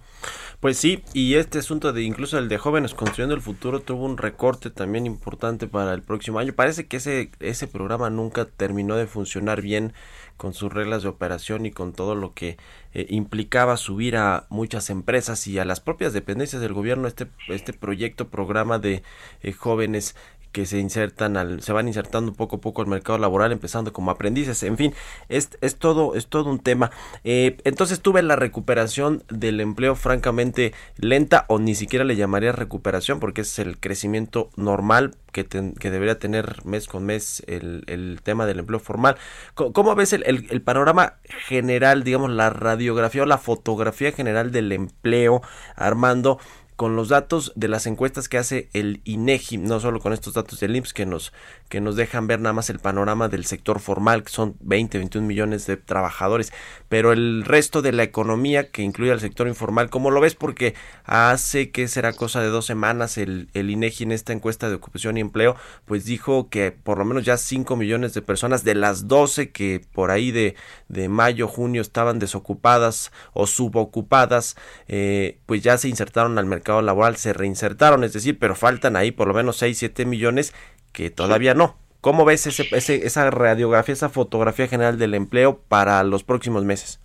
[0.64, 4.16] Pues sí, y este asunto de incluso el de jóvenes construyendo el futuro tuvo un
[4.16, 6.54] recorte también importante para el próximo año.
[6.54, 9.92] Parece que ese, ese programa nunca terminó de funcionar bien
[10.38, 12.56] con sus reglas de operación y con todo lo que
[12.94, 17.74] eh, implicaba subir a muchas empresas y a las propias dependencias del gobierno este, este
[17.74, 19.02] proyecto, programa de
[19.42, 20.16] eh, jóvenes
[20.54, 24.12] que se insertan al, se van insertando poco a poco al mercado laboral, empezando como
[24.12, 24.94] aprendices, en fin,
[25.28, 26.92] es, es todo, es todo un tema.
[27.24, 33.18] Eh, entonces tuve la recuperación del empleo francamente lenta, o ni siquiera le llamaría recuperación,
[33.18, 38.46] porque es el crecimiento normal que, que debería tener mes con mes el, el tema
[38.46, 39.16] del empleo formal.
[39.54, 41.14] ¿Cómo, ves el, el, el, panorama
[41.48, 45.42] general, digamos, la radiografía o la fotografía general del empleo,
[45.74, 46.38] Armando?
[46.76, 50.60] Con los datos de las encuestas que hace el INEGI, no solo con estos datos
[50.60, 51.32] del IMSS que nos,
[51.68, 55.26] que nos dejan ver nada más el panorama del sector formal, que son 20, 21
[55.26, 56.52] millones de trabajadores,
[56.88, 60.34] pero el resto de la economía que incluye al sector informal, ¿cómo lo ves?
[60.34, 60.74] Porque
[61.04, 65.20] hace que será cosa de dos semanas el, INEGI en esta encuesta de ocupación y
[65.20, 69.50] empleo, pues dijo que por lo menos ya 5 millones de personas de las 12
[69.50, 70.54] que por ahí de,
[70.88, 77.16] de mayo, junio estaban desocupadas o subocupadas, eh, pues ya se insertaron al mercado laboral
[77.16, 80.52] se reinsertaron, es decir, pero faltan ahí por lo menos 6, 7 millones
[80.94, 81.76] que todavía no.
[82.00, 82.66] ¿Cómo ves ese,
[83.06, 87.00] esa radiografía, esa fotografía general del empleo para los próximos meses?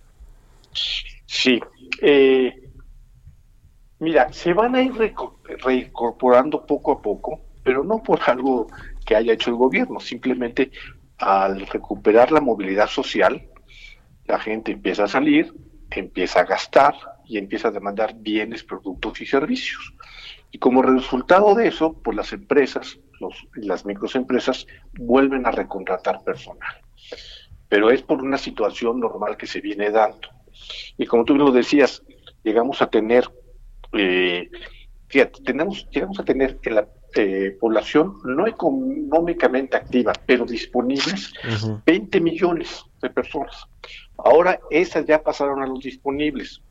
[1.26, 1.60] Sí.
[2.00, 2.70] Eh,
[3.98, 4.92] mira, se van a ir
[5.64, 8.68] reincorporando poco a poco, pero no por algo
[9.04, 10.70] que haya hecho el gobierno, simplemente
[11.18, 13.48] al recuperar la movilidad social,
[14.26, 15.52] la gente empieza a salir,
[15.90, 16.94] empieza a gastar
[17.26, 19.94] y empieza a demandar bienes, productos y servicios.
[20.52, 26.80] Y como resultado de eso, pues las empresas, los, las microempresas vuelven a recontratar personal.
[27.68, 30.28] Pero es por una situación normal que se viene dando.
[30.98, 32.02] Y como tú lo decías,
[32.42, 33.24] llegamos a tener,
[33.92, 34.50] eh,
[35.08, 41.32] fíjate, tenemos, llegamos a tener en la eh, población no económicamente activa, pero disponibles,
[41.84, 43.66] 20 millones de personas.
[44.16, 46.62] Ahora esas ya pasaron a los disponibles.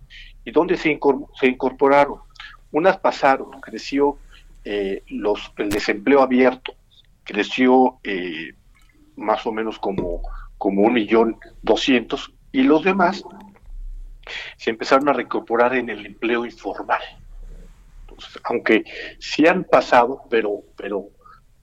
[0.46, 0.98] ¿Y dónde se,
[1.42, 2.20] incorporaron?
[2.72, 4.18] Unas pasaron, creció
[4.64, 6.76] eh, los, el desempleo abierto,
[7.24, 8.54] creció eh,
[9.16, 10.22] más o menos como,
[10.58, 13.24] como un millón doscientos, y los demás
[14.58, 17.02] se empezaron a reincorporar en el empleo informal.
[18.44, 18.84] aunque
[19.20, 21.08] sí han pasado, pero, pero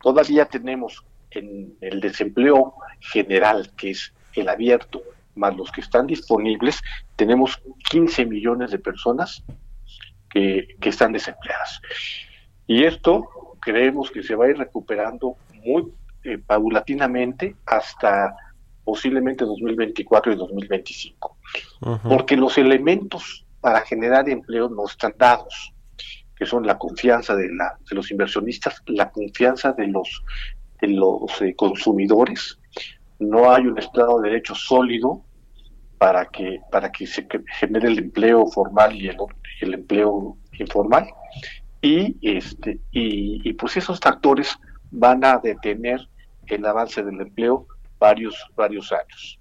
[0.01, 5.03] todavía tenemos en el desempleo general, que es el abierto,
[5.35, 6.83] más los que están disponibles,
[7.15, 9.45] tenemos 15 millones de personas
[10.31, 11.81] que, están desempleadas.
[12.67, 13.25] Y esto
[13.61, 15.93] creemos que se va a ir recuperando muy
[16.25, 18.35] eh, paulatinamente hasta
[18.85, 21.37] posiblemente 2024 y 2025.
[22.09, 25.73] Porque los elementos para generar empleo no están dados,
[26.37, 30.23] que son la confianza de, la, de los inversionistas, la confianza de los,
[30.81, 32.59] de los eh, consumidores,
[33.19, 35.23] no hay un Estado de Derecho sólido
[35.99, 37.27] para que, para que se
[37.59, 39.17] genere el empleo formal y el,
[39.63, 41.09] el empleo informal.
[41.87, 44.59] Y, este, y, pues esos factores
[44.91, 46.01] van a detener
[46.49, 47.69] el avance del empleo
[48.01, 49.39] varios, varios años.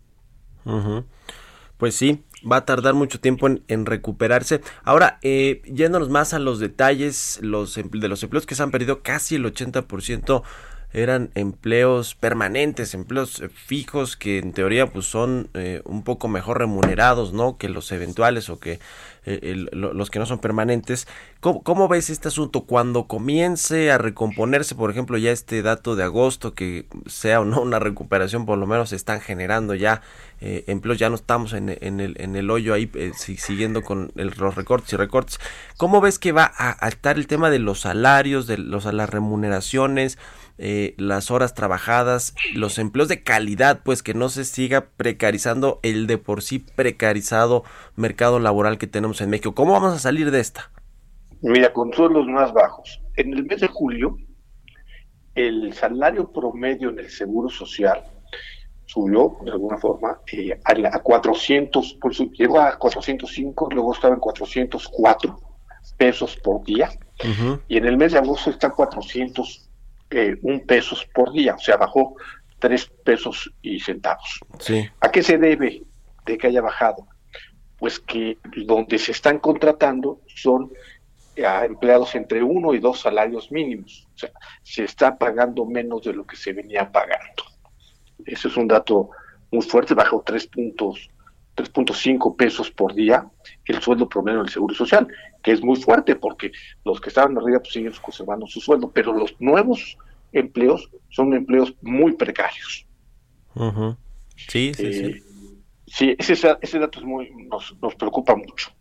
[1.77, 4.61] Pues sí, va a tardar mucho tiempo en, recuperarse.
[4.83, 9.01] Ahora, eh, yéndonos más a los detalles los, de los empleos que se han perdido,
[9.01, 10.43] casi el 80%
[10.93, 16.59] eran empleos permanentes, empleos eh, fijos que en teoría pues son eh, un poco mejor
[16.59, 17.57] remunerados, ¿no?
[17.57, 18.79] Que los eventuales o que
[19.25, 21.07] eh, los que no son permanentes.
[21.39, 26.53] ¿Cómo, ves este asunto cuando comience a recomponerse, por ejemplo, ya este dato de agosto,
[26.53, 30.01] que sea o no una recuperación, por lo menos se están generando ya
[30.39, 34.95] empleos, ya no estamos en, el, en el hoyo ahí siguiendo con los recortes y
[34.95, 35.39] recortes.
[35.77, 40.17] ¿Cómo ves que va a, estar el tema de los salarios, de las remuneraciones?
[40.57, 46.07] Eh, las horas trabajadas, los empleos de calidad, pues que no se siga precarizando el
[46.07, 47.63] de por sí precarizado
[47.95, 49.53] mercado laboral que tenemos en México.
[49.53, 50.71] ¿Cómo vamos a salir de esta?
[51.41, 53.01] Mira, con los más bajos.
[53.17, 54.17] En el mes de julio,
[55.35, 58.03] el salario promedio en el Seguro Social
[58.85, 64.21] subió de alguna forma eh, a, 400, por su, llegó a 405, luego estaba en
[64.21, 65.39] 404
[65.97, 66.89] pesos por día,
[67.67, 69.64] y en el mes de agosto está 400
[70.17, 72.15] eh, un pesos por día, o sea, bajó
[72.59, 74.39] tres pesos y centavos.
[75.01, 75.83] ¿A qué se debe
[76.25, 77.05] de que haya bajado?
[77.77, 80.71] Pues que donde se están contratando son
[81.45, 84.31] a empleados entre uno y dos salarios mínimos, o sea,
[84.63, 87.43] se está pagando menos de lo que se venía pagando.
[88.25, 89.09] Ese es un dato
[89.51, 91.09] muy fuerte, bajó tres puntos
[91.55, 93.27] 3.5 pesos por día
[93.65, 95.07] el sueldo promedio del Seguro Social,
[95.41, 96.51] que es muy fuerte porque
[96.83, 99.97] los que estaban arriba pues siguen conservando su sueldo, pero los nuevos
[100.31, 102.85] empleos son empleos muy precarios.
[104.35, 105.05] Sí, sí, sí.
[105.05, 105.23] Eh,
[105.87, 108.71] sí, ese, ese dato es muy, nos, nos preocupa mucho.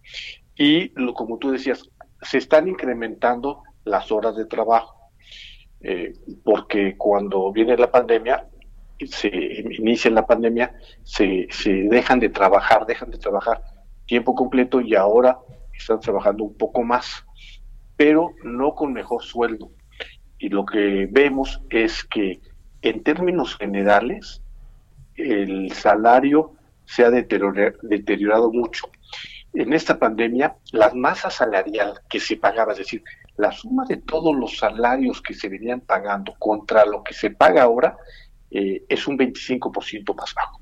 [0.57, 1.89] Y lo, como tú decías,
[2.23, 5.11] se están incrementando las horas de trabajo,
[5.81, 8.49] eh, porque cuando viene la pandemia,
[9.07, 13.63] se inicia la pandemia, se, se dejan de trabajar, dejan de trabajar
[14.07, 15.39] tiempo completo y ahora
[15.73, 17.25] están trabajando un poco más,
[17.97, 19.71] pero no con mejor sueldo.
[20.39, 22.41] Y lo que vemos es que
[22.83, 24.43] en términos generales
[25.17, 26.53] el salario
[26.85, 28.91] se ha deteriorado mucho.
[29.55, 33.03] En esta pandemia, la masa salarial que se pagaba, es decir,
[33.37, 37.63] la suma de todos los salarios que se venían pagando contra lo que se paga
[37.63, 37.97] ahora,
[38.55, 40.61] eh, es un 25% más bajo.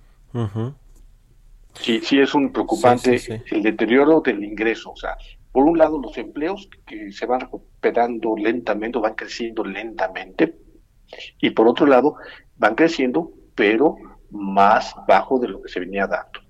[1.74, 4.92] Sí, sí es un preocupante el deterioro del ingreso.
[4.92, 5.16] O sea,
[5.52, 10.57] por un lado los empleos que se van recuperando lentamente o van creciendo lentamente
[11.38, 12.16] y por otro lado
[12.57, 13.96] van creciendo pero
[14.31, 16.40] más bajo de lo que se venía dando.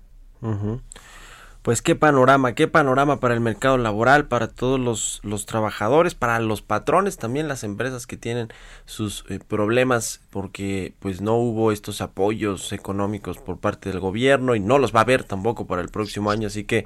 [1.63, 6.39] Pues qué panorama, qué panorama para el mercado laboral, para todos los, los trabajadores, para
[6.39, 8.49] los patrones, también las empresas que tienen
[8.85, 14.59] sus eh, problemas porque pues no hubo estos apoyos económicos por parte del gobierno y
[14.59, 16.85] no los va a haber tampoco para el próximo año, así que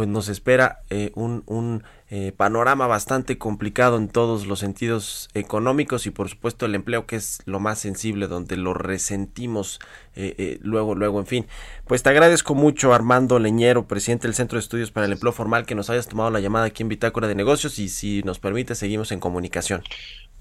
[0.00, 6.06] pues nos espera eh, un, un eh, panorama bastante complicado en todos los sentidos económicos
[6.06, 9.78] y por supuesto el empleo que es lo más sensible donde lo resentimos
[10.14, 11.46] eh, luego luego en fin.
[11.86, 15.66] Pues te agradezco mucho Armando Leñero presidente del Centro de Estudios para el Empleo Formal
[15.66, 18.74] que nos hayas tomado la llamada aquí en Bitácora de Negocios y si nos permite
[18.74, 19.82] seguimos en comunicación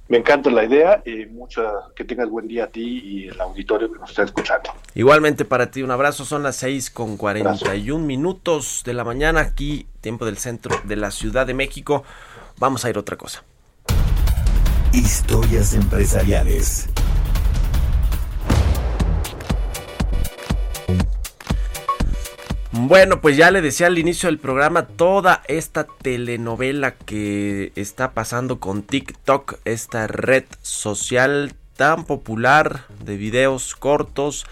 [0.09, 1.61] me encanta la idea y mucha,
[1.95, 4.71] que tengas buen día a ti y el auditorio que nos está escuchando.
[4.95, 6.25] Igualmente para ti, un abrazo.
[6.25, 11.11] Son las 6 con 41 minutos de la mañana aquí, tiempo del centro de la
[11.11, 12.03] Ciudad de México.
[12.57, 13.43] Vamos a ir a otra cosa.
[14.91, 16.89] Historias empresariales.
[22.81, 28.61] Bueno, pues ya le decía al inicio del programa toda esta telenovela que está pasando
[28.61, 34.45] con TikTok, esta red social tan popular de videos cortos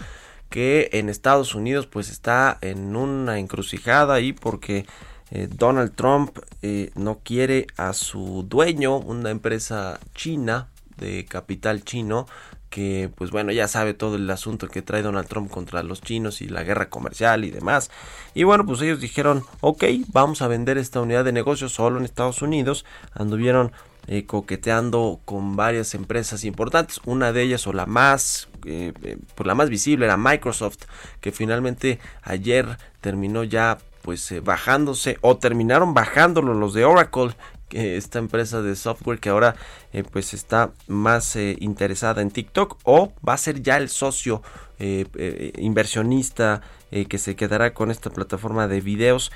[0.50, 4.84] que en Estados Unidos pues está en una encrucijada ahí porque
[5.30, 10.68] eh, Donald Trump eh, no quiere a su dueño, una empresa china
[10.98, 12.26] de capital chino,
[12.70, 16.40] que pues bueno ya sabe todo el asunto que trae Donald Trump contra los chinos
[16.42, 17.90] y la guerra comercial y demás.
[18.34, 22.04] Y bueno pues ellos dijeron ok vamos a vender esta unidad de negocio solo en
[22.04, 23.72] Estados Unidos anduvieron
[24.06, 27.00] eh, coqueteando con varias empresas importantes.
[27.04, 30.84] Una de ellas o la más eh, eh, pues la más visible era Microsoft
[31.20, 37.34] que finalmente ayer terminó ya pues bajándose o terminaron bajándolo los de Oracle
[37.70, 39.56] esta empresa de software que ahora
[39.92, 44.42] eh, pues está más eh, interesada en TikTok o va a ser ya el socio
[44.78, 46.62] eh, inversionista
[47.08, 49.30] que se quedará con esta plataforma de videos.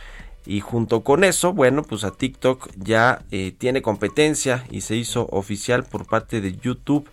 [0.47, 3.23] Y junto con eso bueno pues a TikTok ya
[3.59, 7.09] tiene competencia y se hizo oficial por parte de YouTube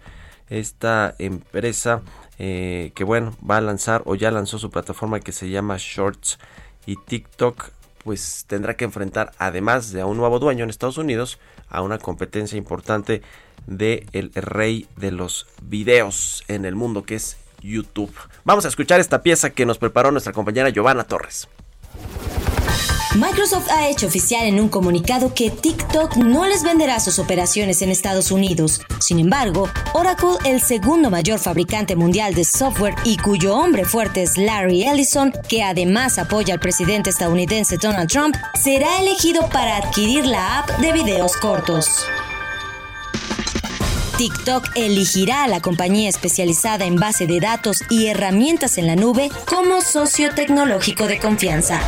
[0.50, 2.02] esta empresa
[2.38, 6.40] que bueno va a lanzar o ya lanzó su plataforma que se llama Shorts.
[6.86, 7.72] Y TikTok
[8.04, 11.40] pues tendrá que enfrentar, además de a un nuevo dueño en Estados Unidos,
[11.70, 13.22] a una competencia importante
[13.68, 18.14] de el rey de los videos en el mundo, que es YouTube.
[18.46, 21.48] Vamos a escuchar esta pieza que nos preparó nuestra compañera Giovanna Torres.
[23.16, 27.90] Microsoft ha hecho oficial en un comunicado que TikTok no les venderá sus operaciones en
[27.90, 28.82] Estados Unidos.
[29.00, 34.38] Sin embargo, Oracle, el segundo mayor fabricante mundial de software y cuyo hombre fuerte es
[34.38, 40.60] Larry Ellison, que además apoya al presidente estadounidense Donald Trump, será elegido para adquirir la
[40.60, 42.06] app de videos cortos.
[44.20, 49.32] TikTok elegirá a la compañía especializada en base de datos y herramientas en la nube
[49.46, 51.80] como socio tecnológico de confianza.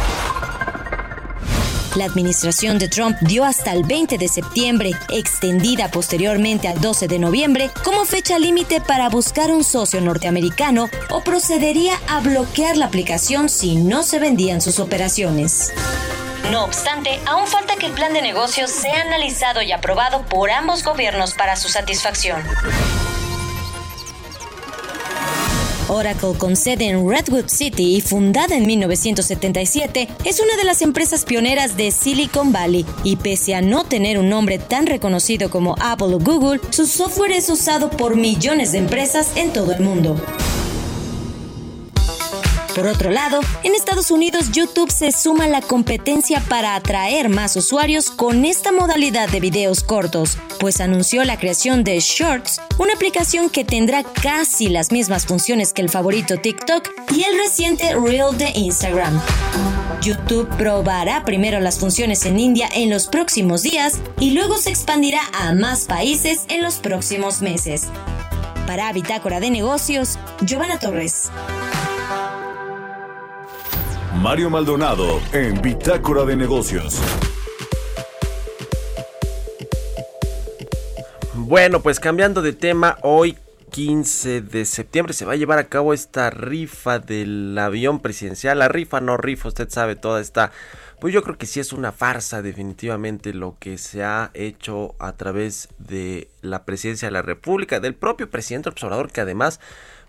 [1.98, 7.20] La administración de Trump dio hasta el 20 de septiembre, extendida posteriormente al 12 de
[7.20, 13.50] noviembre, como fecha límite para buscar un socio norteamericano o procedería a bloquear la aplicación
[13.50, 15.74] si no se vendían sus operaciones.
[16.52, 20.84] No obstante, aún falta que el plan de negocios sea analizado y aprobado por ambos
[20.84, 22.44] gobiernos para su satisfacción.
[25.88, 31.24] Oracle, con sede en Redwood City y fundada en 1977, es una de las empresas
[31.24, 36.16] pioneras de Silicon Valley y pese a no tener un nombre tan reconocido como Apple
[36.16, 40.18] o Google, su software es usado por millones de empresas en todo el mundo.
[42.76, 47.56] Por otro lado, en Estados Unidos YouTube se suma a la competencia para atraer más
[47.58, 53.50] usuarios con esta modalidad de videos cortos, pues anunció la creación de Shorts, una aplicación
[53.50, 58.52] que tendrá casi las mismas funciones que el favorito TikTok y el reciente Reel de
[58.56, 59.22] Instagram.
[60.02, 65.20] YouTube probará primero las funciones en India en los próximos días y luego se expandirá
[65.34, 67.90] a más países en los próximos meses.
[68.66, 71.30] Para Bitácora de Negocios, Giovanna Torres.
[74.20, 77.02] Mario Maldonado en Bitácora de Negocios.
[81.34, 83.38] Bueno, pues cambiando de tema, hoy
[83.72, 88.60] 15 de septiembre se va a llevar a cabo esta rifa del avión presidencial.
[88.60, 90.52] La rifa no rifa, usted sabe toda esta...
[91.00, 95.14] Pues yo creo que sí es una farsa definitivamente lo que se ha hecho a
[95.14, 99.60] través de la presidencia de la República, del propio presidente observador que además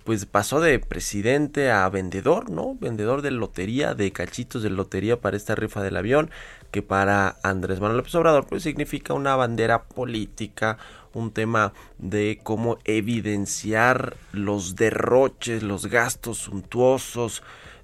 [0.05, 2.77] pues pasó de presidente a vendedor, ¿no?
[2.81, 6.31] Vendedor de lotería, de cachitos de lotería para esta rifa del avión,
[6.71, 10.79] que para Andrés Manuel López Obrador pues significa una bandera política,
[11.15, 17.43] un tema de cómo evidenciar los derroches, los gastos suntuosos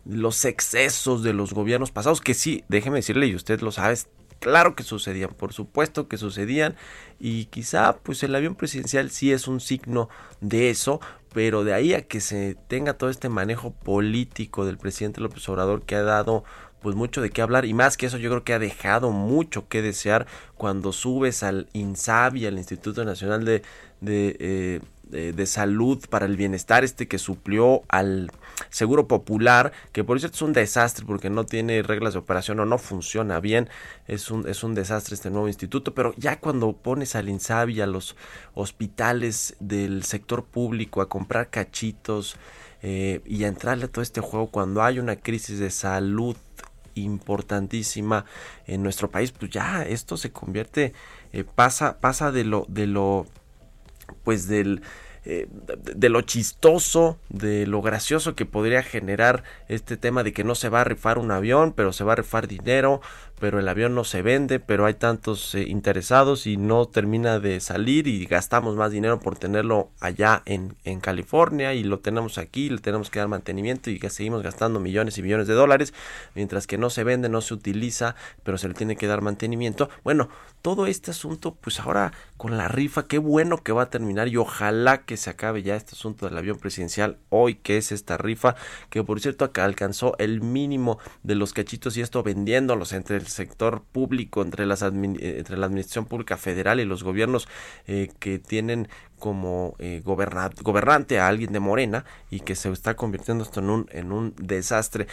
[0.08, 3.98] los excesos de los gobiernos pasados, que sí, déjeme decirle, y usted lo sabe,
[4.40, 6.76] claro que sucedían, por supuesto que sucedían,
[7.20, 10.08] y quizá pues el avión presidencial sí es un signo
[10.40, 11.00] de eso,
[11.32, 15.82] pero de ahí a que se tenga todo este manejo político del presidente López Obrador
[15.82, 16.44] que ha dado
[16.80, 19.68] pues mucho de qué hablar y más que eso yo creo que ha dejado mucho
[19.68, 20.26] que desear
[20.56, 23.62] cuando subes al INSABI, al Instituto Nacional de,
[24.00, 28.30] de, eh, de, Salud para el Bienestar, este que suplió al
[28.70, 32.66] Seguro Popular, que por cierto es un desastre porque no tiene reglas de operación o
[32.66, 33.68] no funciona bien,
[34.06, 37.86] es un, es un desastre este nuevo instituto, pero ya cuando pones al INSABI, a
[37.86, 38.16] los
[38.54, 42.36] hospitales del sector público a comprar cachitos,
[42.80, 46.36] eh, y a entrarle a todo este juego cuando hay una crisis de salud
[46.94, 48.24] importantísima
[48.66, 50.92] en nuestro país, pues ya esto se convierte,
[51.32, 53.26] eh, pasa, pasa de lo, de lo,
[54.24, 54.82] pues del,
[55.24, 55.46] eh,
[55.94, 60.68] de lo chistoso, de lo gracioso que podría generar este tema de que no se
[60.68, 63.00] va a rifar un avión, pero se va a rifar dinero,
[63.38, 67.60] pero el avión no se vende, pero hay tantos eh, interesados y no termina de
[67.60, 72.68] salir y gastamos más dinero por tenerlo allá en, en California y lo tenemos aquí,
[72.68, 75.94] le tenemos que dar mantenimiento y seguimos gastando millones y millones de dólares,
[76.34, 79.88] mientras que no se vende, no se utiliza, pero se le tiene que dar mantenimiento.
[80.02, 80.28] Bueno,
[80.62, 84.36] todo este asunto, pues ahora con la rifa, qué bueno que va a terminar y
[84.36, 88.56] ojalá que se acabe ya este asunto del avión presidencial hoy, que es esta rifa,
[88.90, 93.27] que por cierto acá alcanzó el mínimo de los cachitos y esto vendiéndolos entre el
[93.28, 97.48] sector público, entre, las eh, entre la administración pública federal y los gobiernos
[97.86, 103.44] eh, que tienen como eh, gobernante a alguien de Morena y que se está convirtiendo
[103.44, 105.06] esto en un, en un desastre.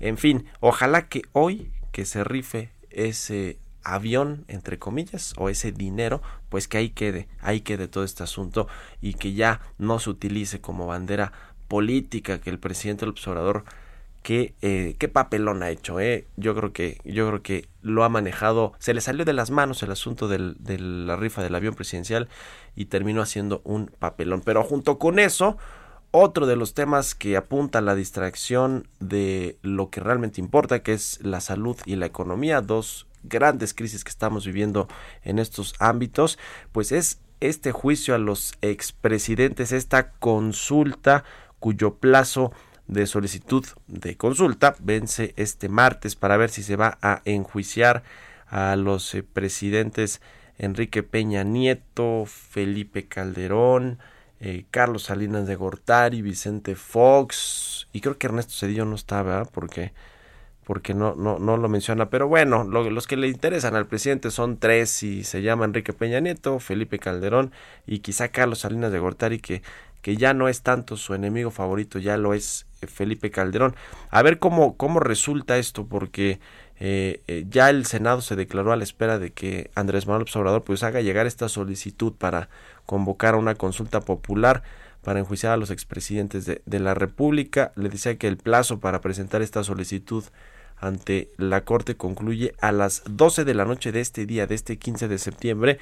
[0.00, 6.22] En fin, ojalá que hoy que se rife ese avión, entre comillas, o ese dinero,
[6.48, 8.68] pues que ahí quede, ahí quede todo este asunto
[9.00, 11.32] y que ya no se utilice como bandera
[11.68, 13.64] política que el presidente del observador
[14.22, 16.26] qué, eh, qué papelón ha hecho, eh.
[16.36, 19.82] Yo creo que, yo creo que lo ha manejado, se le salió de las manos
[19.82, 20.38] el asunto de
[20.78, 22.28] la rifa del avión presidencial
[22.76, 24.42] y terminó haciendo un papelón.
[24.44, 25.56] Pero junto con eso,
[26.10, 30.92] otro de los temas que apunta a la distracción de lo que realmente importa, que
[30.92, 34.88] es la salud y la economía, dos grandes crisis que estamos viviendo
[35.22, 36.38] en estos ámbitos,
[36.72, 41.24] pues es este juicio a los expresidentes, esta consulta
[41.58, 42.52] cuyo plazo
[42.88, 48.02] de solicitud de consulta vence este martes para ver si se va a enjuiciar
[48.48, 50.20] a los eh, presidentes
[50.58, 53.98] Enrique Peña Nieto, Felipe Calderón,
[54.40, 59.92] eh, Carlos Salinas de Gortari, Vicente Fox y creo que Ernesto Cedillo no estaba porque
[60.64, 64.58] porque no, no, no lo menciona, pero bueno, los que le interesan al presidente son
[64.58, 67.52] tres y se llama Enrique Peña Nieto, Felipe Calderón
[67.86, 69.62] y quizá Carlos Salinas de Gortari que
[70.08, 73.76] que ya no es tanto su enemigo favorito, ya lo es eh, Felipe Calderón.
[74.08, 76.40] A ver cómo, cómo resulta esto, porque
[76.80, 80.62] eh, eh, ya el Senado se declaró a la espera de que Andrés Manuel López
[80.64, 82.48] pues haga llegar esta solicitud para
[82.86, 84.62] convocar a una consulta popular
[85.02, 87.72] para enjuiciar a los expresidentes de, de la República.
[87.76, 90.24] Le decía que el plazo para presentar esta solicitud
[90.78, 94.78] ante la Corte concluye a las 12 de la noche de este día, de este
[94.78, 95.78] 15 de septiembre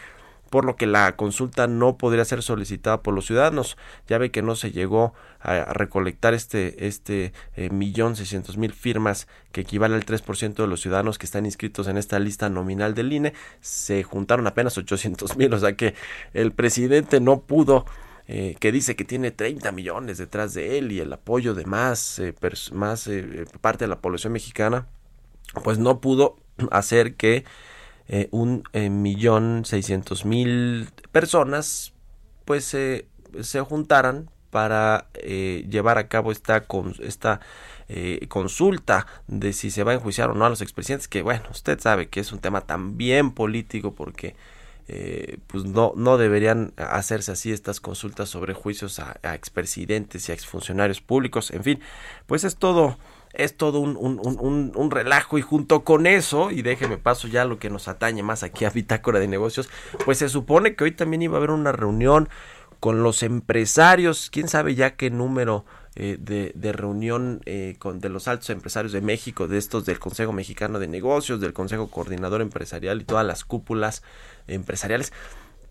[0.50, 3.76] por lo que la consulta no podría ser solicitada por los ciudadanos.
[4.06, 9.28] Ya ve que no se llegó a recolectar este, este eh, millón seiscientos mil firmas
[9.52, 13.12] que equivale al 3% de los ciudadanos que están inscritos en esta lista nominal del
[13.12, 13.32] INE.
[13.60, 15.94] Se juntaron apenas 800 mil, o sea que
[16.32, 17.84] el presidente no pudo
[18.28, 22.18] eh, que dice que tiene 30 millones detrás de él y el apoyo de más,
[22.18, 22.34] eh,
[22.72, 23.08] más
[23.60, 24.88] parte de la población mexicana,
[25.62, 26.36] pues no pudo
[26.70, 27.44] hacer que
[28.08, 31.92] eh, un eh, millón seiscientos mil personas
[32.44, 36.64] pues se juntaran para eh, llevar a cabo esta,
[37.00, 37.40] esta
[38.28, 41.78] consulta de si se va a enjuiciar o no a los expresidentes, que bueno, usted
[41.80, 44.36] sabe que es un tema también político porque
[45.48, 50.34] pues no, no deberían hacerse así estas consultas sobre juicios a, a expresidentes y a
[50.36, 51.80] exfuncionarios públicos, en fin,
[52.26, 52.96] pues es todo
[53.36, 57.58] es todo un, un, un, relajo y junto con eso, y déjeme paso ya lo
[57.58, 59.68] que nos atañe más aquí a Bitácora de Negocios,
[60.04, 62.28] pues se supone que hoy también iba a haber una reunión
[62.80, 65.64] con los empresarios, quién sabe ya qué número
[65.94, 69.98] eh, de, de, reunión eh, con, de los altos empresarios de México, de estos del
[69.98, 74.02] Consejo Mexicano de Negocios, del Consejo Coordinador Empresarial y todas las cúpulas
[74.46, 75.12] empresariales,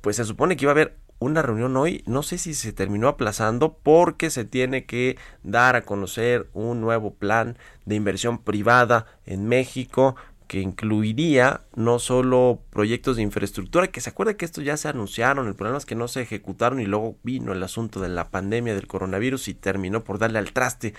[0.02, 3.08] pues se supone que iba a haber una reunión hoy, no sé si se terminó
[3.08, 9.48] aplazando porque se tiene que dar a conocer un nuevo plan de inversión privada en
[9.48, 10.16] México
[10.48, 15.48] que incluiría no solo proyectos de infraestructura, que se acuerda que estos ya se anunciaron,
[15.48, 18.76] el problema es que no se ejecutaron y luego vino el asunto de la pandemia
[18.76, 20.94] del coronavirus y terminó por darle al traste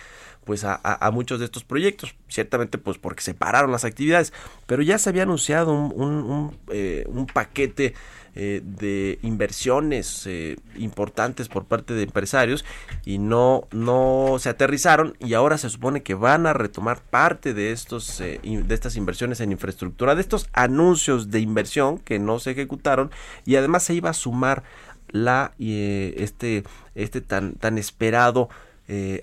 [0.44, 4.32] pues a, muchos de estos proyectos, ciertamente pues porque se pararon las actividades,
[4.66, 7.94] pero ya se había anunciado un, un, eh, un paquete
[8.38, 12.66] eh, de inversiones eh, importantes por parte de empresarios
[13.06, 17.72] y no, no se aterrizaron y ahora se supone que van a retomar parte de,
[17.72, 22.50] estos, eh, de estas inversiones en infraestructura, de estos anuncios de inversión que no se
[22.50, 23.10] ejecutaron
[23.46, 24.64] y además se iba a sumar
[25.08, 26.64] la este
[26.94, 28.50] este tan tan esperado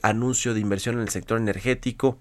[0.01, 2.18] anuncio de inversión en el sector energético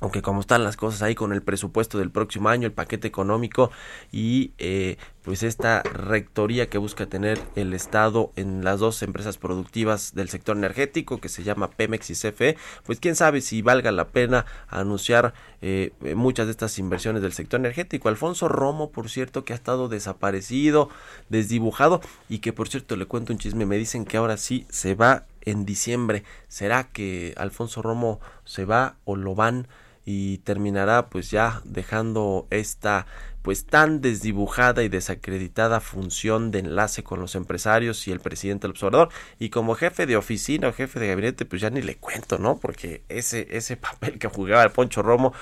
[0.00, 3.70] aunque como están las cosas ahí con el presupuesto del próximo año, el paquete económico
[4.12, 10.14] y eh, pues esta rectoría que busca tener el Estado en las dos empresas productivas
[10.14, 14.08] del sector energético que se llama Pemex y CFE, pues quién sabe si valga la
[14.08, 18.08] pena anunciar eh, muchas de estas inversiones del sector energético.
[18.08, 20.88] Alfonso Romo, por cierto, que ha estado desaparecido,
[21.28, 24.94] desdibujado y que por cierto le cuento un chisme, me dicen que ahora sí se
[24.94, 26.24] va en diciembre.
[26.48, 29.66] ¿Será que Alfonso Romo se va o lo van?
[30.10, 33.04] Y terminará pues ya dejando esta
[33.42, 38.70] pues tan desdibujada y desacreditada función de enlace con los empresarios y el presidente del
[38.70, 42.38] observador y como jefe de oficina o jefe de gabinete pues ya ni le cuento
[42.38, 45.34] no porque ese ese papel que jugaba el Poncho Romo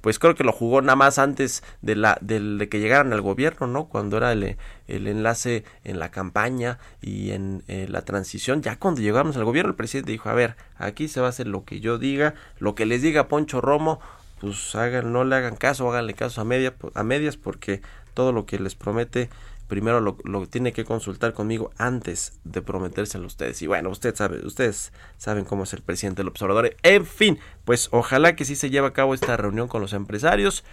[0.00, 3.66] pues creo que lo jugó nada más antes de la de que llegaran al gobierno,
[3.66, 3.86] ¿no?
[3.86, 9.00] Cuando era el, el enlace en la campaña y en eh, la transición, ya cuando
[9.00, 11.80] llegamos al gobierno el presidente dijo, a ver, aquí se va a hacer lo que
[11.80, 14.00] yo diga, lo que les diga Poncho Romo,
[14.40, 17.82] pues hagan, no le hagan caso, háganle caso a, media, a medias porque
[18.14, 19.30] todo lo que les promete
[19.68, 23.62] primero lo, tiene que consultar conmigo antes de prometérselo a ustedes.
[23.62, 26.74] Y bueno, usted sabe, ustedes saben cómo es el presidente del observador.
[26.82, 30.64] En fin, pues ojalá que sí se lleve a cabo esta reunión con los empresarios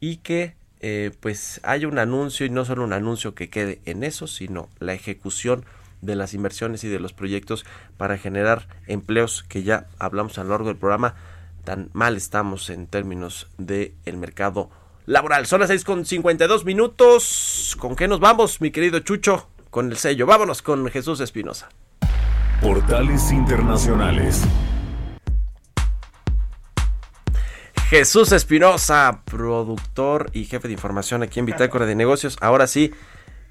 [0.00, 4.04] y que eh, pues haya un anuncio y no solo un anuncio que quede en
[4.04, 5.64] eso, sino la ejecución
[6.00, 7.66] de las inversiones y de los proyectos
[7.96, 11.16] para generar empleos que ya hablamos a lo largo del programa
[11.64, 14.70] tan mal estamos en términos del el mercado
[15.08, 15.46] laboral.
[15.46, 17.76] Son las 6 con 52 minutos.
[17.80, 19.48] ¿Con qué nos vamos, mi querido Chucho?
[19.70, 20.26] Con el sello.
[20.26, 21.68] Vámonos con Jesús Espinosa.
[22.60, 24.42] Portales Internacionales.
[27.88, 32.36] Jesús Espinosa, productor y jefe de información aquí en Bitácora de Negocios.
[32.42, 32.92] Ahora sí,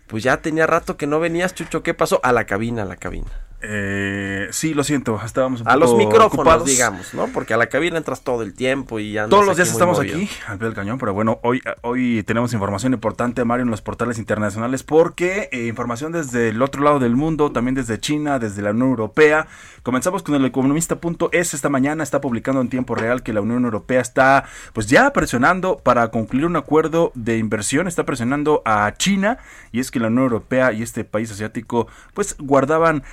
[0.06, 1.82] pues ya tenía rato que no venías, Chucho.
[1.82, 2.20] ¿Qué pasó?
[2.24, 3.47] A la cabina, a la cabina.
[3.70, 7.28] Eh, sí, lo siento, estábamos un A los micrófonos, digamos, ¿no?
[7.28, 10.30] Porque a la cabina entras todo el tiempo y ya Todos los días estamos aquí,
[10.48, 14.20] al pie del cañón, pero bueno, hoy, hoy tenemos información importante, Mario, en los portales
[14.20, 18.72] internacionales, porque eh, información desde el otro lado del mundo, también desde China, desde la
[18.72, 19.48] Unión Europea.
[19.84, 24.00] Comenzamos con el economista.es esta mañana, está publicando en tiempo real que la Unión Europea
[24.00, 29.40] está, pues ya presionando para concluir un acuerdo de inversión, está presionando a China,
[29.74, 33.04] y es que la Unión Europea y este país asiático, pues guardaban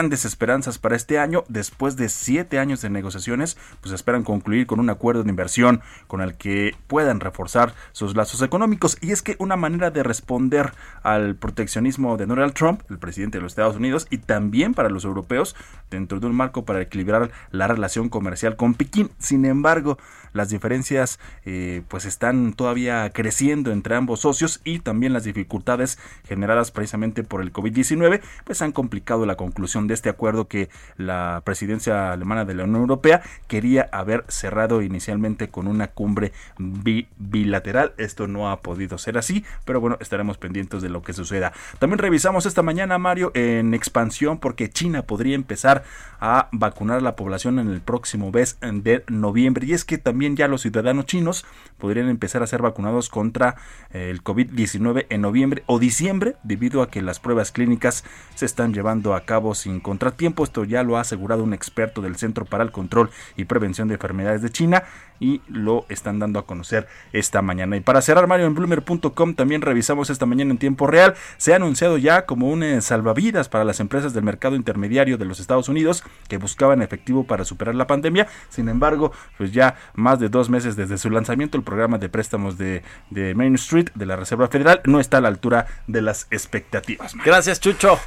[0.00, 1.44] grandes esperanzas para este año.
[1.48, 6.22] Después de siete años de negociaciones, pues esperan concluir con un acuerdo de inversión con
[6.22, 8.96] el que puedan reforzar sus lazos económicos.
[9.02, 10.72] Y es que una manera de responder
[11.02, 15.04] al proteccionismo de Donald Trump, el presidente de los Estados Unidos, y también para los
[15.04, 15.54] europeos,
[15.90, 19.10] dentro de un marco para equilibrar la relación comercial con Pekín.
[19.18, 19.98] Sin embargo,
[20.32, 26.70] las diferencias eh, pues están todavía creciendo entre ambos socios y también las dificultades generadas
[26.70, 32.12] precisamente por el COVID-19 pues han complicado la conclusión de este acuerdo que la presidencia
[32.12, 37.94] alemana de la Unión Europea quería haber cerrado inicialmente con una cumbre bilateral.
[37.96, 41.52] Esto no ha podido ser así, pero bueno, estaremos pendientes de lo que suceda.
[41.78, 45.84] También revisamos esta mañana, Mario, en expansión porque China podría empezar
[46.20, 49.66] a vacunar a la población en el próximo mes de noviembre.
[49.66, 51.46] Y es que también ya los ciudadanos chinos
[51.78, 53.56] podrían empezar a ser vacunados contra
[53.92, 58.04] eh, el COVID-19 en noviembre o diciembre debido a que las pruebas clínicas
[58.34, 60.42] se están llevando a cabo sin contratiempo.
[60.42, 63.94] Esto ya lo ha asegurado un experto del Centro para el Control y Prevención de
[63.94, 64.82] Enfermedades de China
[65.20, 67.76] y lo están dando a conocer esta mañana.
[67.76, 71.14] Y para cerrar, Mario, en bloomer.com también revisamos esta mañana en tiempo real.
[71.36, 75.26] Se ha anunciado ya como un eh, salvavidas para las empresas del mercado intermediario de
[75.26, 78.26] los Estados Unidos que buscaban efectivo para superar la pandemia.
[78.48, 82.56] Sin embargo, pues ya más de dos meses desde su lanzamiento, el programa de préstamos
[82.56, 86.26] de, de Main Street de la Reserva Federal no está a la altura de las
[86.30, 87.14] expectativas.
[87.24, 87.98] Gracias, Chucho.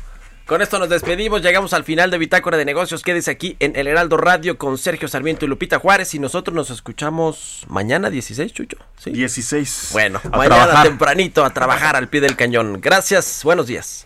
[0.45, 3.01] Con esto nos despedimos, llegamos al final de Bitácora de Negocios.
[3.01, 6.69] Quédese aquí en El Heraldo Radio con Sergio Sarmiento y Lupita Juárez y nosotros nos
[6.69, 8.77] escuchamos mañana 16, Chucho.
[8.97, 9.11] ¿Sí?
[9.11, 9.91] 16.
[9.93, 12.81] Bueno, mañana tempranito a trabajar al pie del cañón.
[12.81, 14.05] Gracias, buenos días.